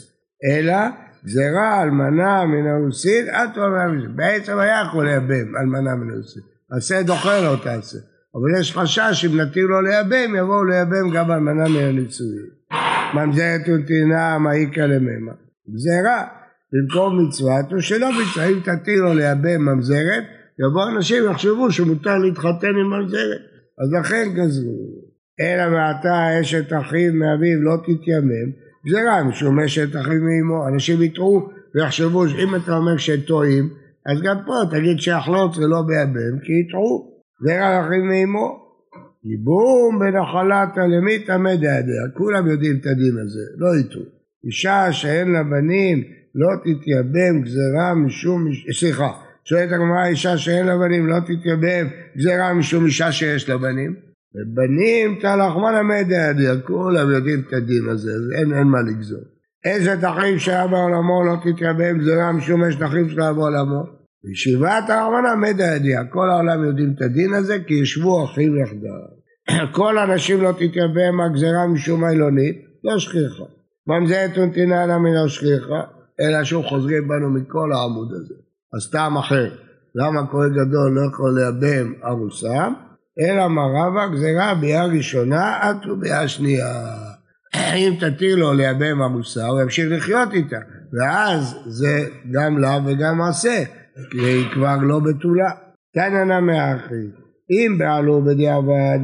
אלא 0.45 0.77
גזרה 1.25 1.83
אלמנה 1.83 2.45
מן 2.45 2.67
האירוסין 2.67 3.27
אטו 3.31 3.51
אלמנה 3.55 3.69
מהנישואין. 3.69 4.17
בעצם 4.17 4.59
היה 4.59 4.83
יכול 4.89 5.07
לייבם 5.07 5.57
אלמנה 5.57 5.95
מן 5.97 6.11
האירוסין. 6.15 6.43
עשה 6.71 7.03
דוחה 7.03 7.41
לא 7.41 7.57
תעשה. 7.63 7.99
אבל 8.35 8.61
יש 8.61 8.77
חשש 8.77 9.25
אם 9.25 9.41
נתיר 9.41 9.67
לו 9.67 9.83
לייבם, 9.83 10.35
יבואו 10.37 10.65
לייבם 10.65 11.11
גם 11.15 11.33
אלמנה 11.33 11.69
מן 11.69 11.81
הנישואים. 11.81 12.59
ממזרת 13.15 13.61
ונתינה 13.69 14.39
מאי 14.39 14.57
איכא 14.57 14.87
למימר. 14.87 15.33
גזירה, 15.75 16.25
במקום 16.73 17.27
מצווה 17.27 17.73
אטו 17.73 17.83
שלא 17.83 18.09
מצווה, 18.13 18.47
אם 18.47 18.61
תתיר 18.61 19.03
לו 19.03 19.15
לייבם 19.15 19.61
ממזרת, 19.61 20.25
יבואו 20.61 20.97
אנשים 20.97 21.25
ויחשבו 21.25 21.73
שמותר 21.73 22.19
להתחתן 22.19 22.75
עם 22.81 22.91
ממזרת. 22.91 23.41
אז 23.79 23.89
לכן 24.01 24.29
גזרו. 24.35 25.09
אלא 25.41 25.71
מעתה 25.71 26.41
אשת 26.41 26.73
אחיו 26.73 27.13
מאביו 27.15 27.63
לא 27.63 27.77
תתיימם, 27.83 28.51
גזירה 28.87 29.25
משום 29.25 29.61
אשת 29.61 29.97
אחיו 29.97 30.21
מאמו. 30.21 30.69
אנשים 30.69 31.03
יטעו 31.03 31.49
ויחשבו 31.75 32.29
שאם 32.29 32.55
אתה 32.57 32.77
אומר 32.77 32.97
שטועים, 32.97 33.69
אז 34.07 34.23
גם 34.23 34.37
פה 34.47 34.55
תגיד 34.71 34.99
שיחלוץ 34.99 35.59
ולא 35.59 35.83
בייבם, 35.87 36.39
כי 36.45 36.53
יטעו. 36.53 37.19
זרע 37.45 37.81
אחים 37.81 38.09
מאמו. 38.09 38.69
ייבום 39.25 39.99
בנחלתא 39.99 40.81
למי 40.81 41.19
טמא 41.19 41.55
דעדיה, 41.55 42.03
כולם 42.15 42.47
יודעים 42.47 42.77
את 42.81 42.87
הדין 42.87 43.17
הזה, 43.25 43.41
לא 43.57 43.69
יטעו. 43.81 44.03
אישה 44.45 44.93
שאין 44.93 45.33
לה 45.33 45.43
בנים 45.43 46.05
לא 46.35 46.49
תתייבם 46.61 47.43
גזרה 47.43 47.95
משום, 47.95 48.45
סליחה, 48.79 49.11
שואלת 49.49 49.73
הגמרא 49.73 50.07
אישה 50.07 50.39
שאין 50.39 50.67
לה 50.67 50.79
בנים 50.79 51.07
לא 51.07 51.17
תתייבם 51.21 51.87
גזרה 52.17 52.55
משום 52.55 52.85
אישה 52.85 53.13
שיש 53.13 53.49
לה 53.49 53.59
בנים. 53.59 53.95
ובנים 54.35 55.15
תלחמן 55.15 55.75
עמד 55.81 56.05
דעדיה, 56.09 56.61
כולם 56.67 57.11
יודעים 57.11 57.41
את 57.41 57.53
הדין 57.53 57.89
הזה, 57.89 58.11
אין, 58.39 58.55
אין 58.55 58.67
מה 58.67 58.83
לגזור. 58.83 59.21
איזה 59.65 60.01
תחים 60.01 60.39
שהיה 60.39 60.67
בעולמו 60.67 61.25
לא 61.25 61.37
תתייבם 61.43 61.99
גזרה 61.99 62.33
משום 62.33 62.69
יש 62.69 62.75
תחים 62.75 63.09
שהיה 63.09 63.33
בעולמו. 63.33 63.83
בישיבת 64.25 64.85
הארמנה 64.91 65.37
מדה 65.37 65.77
ידיעה, 65.77 66.05
כל 66.05 66.31
העולם 66.31 66.65
יודעים 66.65 66.93
את 66.97 67.03
הדין 67.03 67.35
הזה 67.35 67.57
כי 67.67 67.75
ישבו 67.75 68.25
אחים 68.25 68.57
יחדיו. 68.63 69.01
כל 69.77 69.99
הנשים 69.99 70.43
לא 70.43 70.53
תתייבם 70.53 71.21
הגזרה 71.21 71.67
משום 71.67 72.05
עילונית, 72.05 72.57
לא 72.85 72.99
שכיחה. 72.99 73.45
ממזרת 73.87 74.39
ונתינה 74.39 74.87
לה 74.87 74.99
מן 74.99 75.17
השכיחה, 75.17 75.81
אלא 76.21 76.45
שוב 76.45 76.65
חוזרים 76.65 77.09
בנו 77.09 77.31
מכל 77.31 77.73
העמוד 77.73 78.13
הזה. 78.13 78.48
אז 78.75 78.91
טעם 78.91 79.17
אחר, 79.17 79.51
למה 79.95 80.31
כהן 80.31 80.51
גדול 80.53 80.93
לא 80.93 81.01
יכול 81.09 81.35
לייבם 81.35 81.93
ארוסה, 82.05 82.69
אלא 83.21 83.49
מה 83.49 83.63
רבא 83.63 84.07
גזירה 84.15 84.55
ביאה 84.55 84.87
ראשונה 84.87 85.59
עד 85.61 85.87
וביאה 85.87 86.29
שנייה. 86.29 86.75
אם 87.75 87.95
תתיר 88.01 88.37
לו 88.37 88.53
לייבם 88.53 89.03
ארוסה, 89.03 89.47
הוא 89.47 89.61
ימשיך 89.61 89.87
לחיות 89.91 90.33
איתה, 90.33 90.59
ואז 90.93 91.57
זה 91.67 92.09
גם 92.33 92.59
לאו 92.59 92.87
וגם 92.87 93.19
מעשה. 93.19 93.65
כי 94.11 94.19
היא 94.19 94.51
כבר 94.55 94.77
לא 94.83 94.99
בתולה. 94.99 95.51
תנא 95.95 96.25
נמי 96.25 96.59
אחי, 96.77 97.07
אם 97.51 97.79
בעלו 97.79 98.23
בדיעבד 98.25 98.99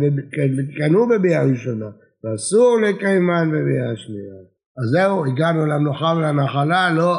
וקנו 0.59 1.09
בביאה 1.09 1.45
ראשונה, 1.45 1.87
ואסור 2.25 2.79
לקיימן 2.81 3.49
בביאה 3.49 3.97
שנייה. 3.97 4.35
אז 4.79 4.91
זהו, 4.91 5.27
הגענו 5.27 5.67
למנוחה 5.67 6.15
ולנחלה, 6.17 6.93
לא, 6.93 7.15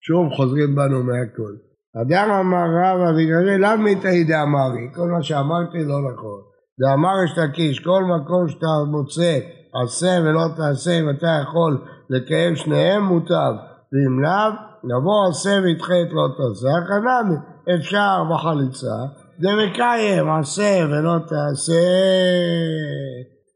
שוב 0.00 0.32
חוזרים 0.36 0.74
בנו 0.74 1.02
מהכל. 1.04 1.69
אדם 1.96 2.30
אמר 2.30 2.66
רבא 2.82 3.10
וגררי, 3.16 3.58
למה 3.58 3.76
מתאי 3.76 4.24
דאמרי? 4.24 4.88
כל 4.94 5.08
מה 5.08 5.22
שאמרתי 5.22 5.78
לא 5.84 5.98
נכון. 6.12 6.40
דאמר 6.80 7.14
יש 7.58 7.78
כל 7.78 8.04
מקום 8.04 8.48
שאתה 8.48 8.66
מוצא, 8.90 9.38
עשה 9.84 10.18
ולא 10.24 10.44
תעשה, 10.56 11.00
אם 11.00 11.10
אתה 11.10 11.40
יכול 11.42 11.84
לקיים 12.10 12.56
שניהם 12.56 13.02
מוטב, 13.04 13.52
ואם 13.92 14.22
לאו, 14.22 14.52
נבוא 14.84 15.28
עשה 15.30 15.50
וידחה 15.62 16.02
את 16.02 16.12
לא 16.12 16.28
תעשה, 16.36 16.68
חנמי, 16.88 17.36
אפשר 17.74 18.24
בחליצה, 18.30 18.96
דמקיים, 19.40 20.30
עשה 20.30 20.86
ולא 20.90 21.18
תעשה. 21.18 21.82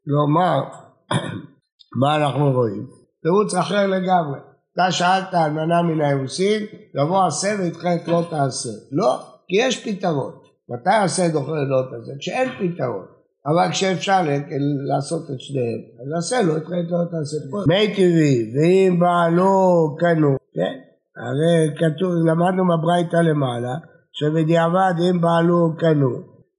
כלומר, 0.05 0.61
מה 2.01 2.16
אנחנו 2.16 2.53
רואים? 2.53 2.87
תירוץ 3.23 3.55
אחר 3.55 3.87
לגמרי. 3.87 4.54
אתה 4.74 4.92
שאלת 4.92 5.34
אלמנה 5.34 5.82
מן 5.82 6.00
האירוסין, 6.00 6.66
יבוא 6.94 7.26
עשה 7.26 7.56
ויתחלק 7.58 8.08
לא 8.08 8.26
תעשה. 8.30 8.68
לא, 8.92 9.18
כי 9.48 9.56
יש 9.56 9.88
פתרון. 9.88 10.32
מתי 10.68 10.94
עשה 11.04 11.28
דוחה 11.28 11.52
לא 11.52 11.82
תעשה? 11.90 12.12
כשאין 12.18 12.48
פתרון. 12.48 13.04
אבל 13.46 13.70
כשאפשר 13.70 14.20
לעשות 14.88 15.30
את 15.30 15.40
שניהם, 15.40 15.80
אז 16.00 16.12
עשה 16.18 16.42
לו 16.42 16.56
את 16.56 16.62
לא 16.90 17.04
תעשה. 17.10 17.37
מי 17.68 17.94
טבעי, 17.94 18.52
ואם 18.54 19.00
בעלו 19.00 19.96
קנו, 19.98 20.37
כן? 20.54 20.78
הרי 21.16 21.74
כתוב, 21.76 22.12
למדנו 22.26 22.64
בברייתא 22.68 23.16
למעלה, 23.16 23.74
שבדיעבד 24.12 24.94
אם 25.10 25.20
בעלו 25.20 25.72
קנו, 25.78 26.10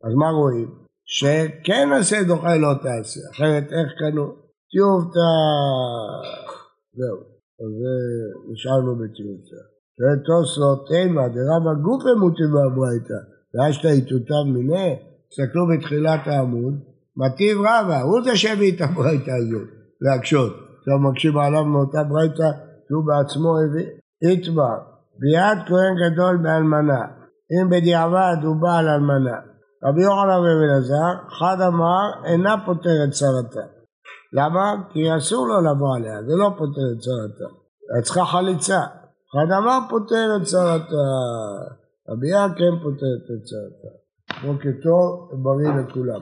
אז 0.04 0.14
מה 0.16 0.30
רואים? 0.30 0.72
שכן 1.06 1.90
עשה 2.00 2.24
דוחה 2.24 2.56
לא 2.56 2.74
תעשה, 2.74 3.20
אחרת 3.32 3.64
איך 3.64 3.92
קנו? 4.00 4.26
טיובתא, 4.72 5.30
זהו, 6.94 7.35
אז 7.62 7.74
נשארנו 8.52 8.96
בטיובתא. 8.96 9.62
שואל 9.96 10.20
תוספות, 10.26 10.88
תימא 10.88 11.28
דרבא 11.28 11.74
גופי 11.86 12.14
מוטיב 12.20 12.50
בברייתא, 12.56 13.20
ואשתא 13.54 13.88
איתותיו 13.88 14.44
מיניה, 14.54 14.96
תסתכלו 15.30 15.64
בתחילת 15.68 16.20
העמוד, 16.26 16.74
מטיב 17.18 17.58
רבא, 17.58 18.02
הוא 18.02 18.22
זה 18.24 18.36
שהביא 18.36 18.76
את 18.76 18.82
הברייתא 18.82 19.32
הזאת, 19.32 19.70
להקשות. 20.02 20.54
עכשיו 20.80 21.00
מקשיב 21.00 21.38
עליו 21.38 21.66
מאותה 21.66 22.04
ברייתא 22.04 22.50
שהוא 22.88 23.04
בעצמו 23.08 23.52
הביא. 23.60 23.90
איתמר, 24.24 24.78
ביד 25.20 25.58
כהן 25.68 25.94
גדול 26.04 26.38
באלמנה, 26.38 27.02
אם 27.54 27.70
בדיעבד 27.70 28.38
הוא 28.44 28.56
בעל 28.56 28.88
אלמנה. 28.88 29.38
רבי 29.84 30.04
יוחנן 30.04 30.30
רבי 30.30 30.66
אלעזר, 30.66 31.14
אחד 31.28 31.58
אמר, 31.68 32.26
אינה 32.26 32.56
פותרת 32.66 33.10
צרתה. 33.12 33.75
למה? 34.36 34.74
כי 34.90 35.18
אסור 35.18 35.48
לו 35.48 35.62
לבוא 35.62 35.96
עליה, 35.96 36.24
זה 36.24 36.36
לא 36.36 36.50
פותר 36.58 36.88
את 36.94 37.00
צרתה. 37.00 37.54
היא 37.96 38.04
צריכה 38.04 38.26
חליצה. 38.26 38.80
אחד 39.30 39.52
אמר 39.58 39.80
פותר 39.90 40.28
את 40.38 40.44
צרתה. 40.44 41.06
רבי 42.10 42.32
כן 42.58 42.84
פותר 42.84 43.14
את 43.18 43.44
צרתה. 43.44 43.92
בוקר 44.48 44.70
טוב 44.84 45.30
ובריא 45.32 45.70
לכולם. 45.70 46.22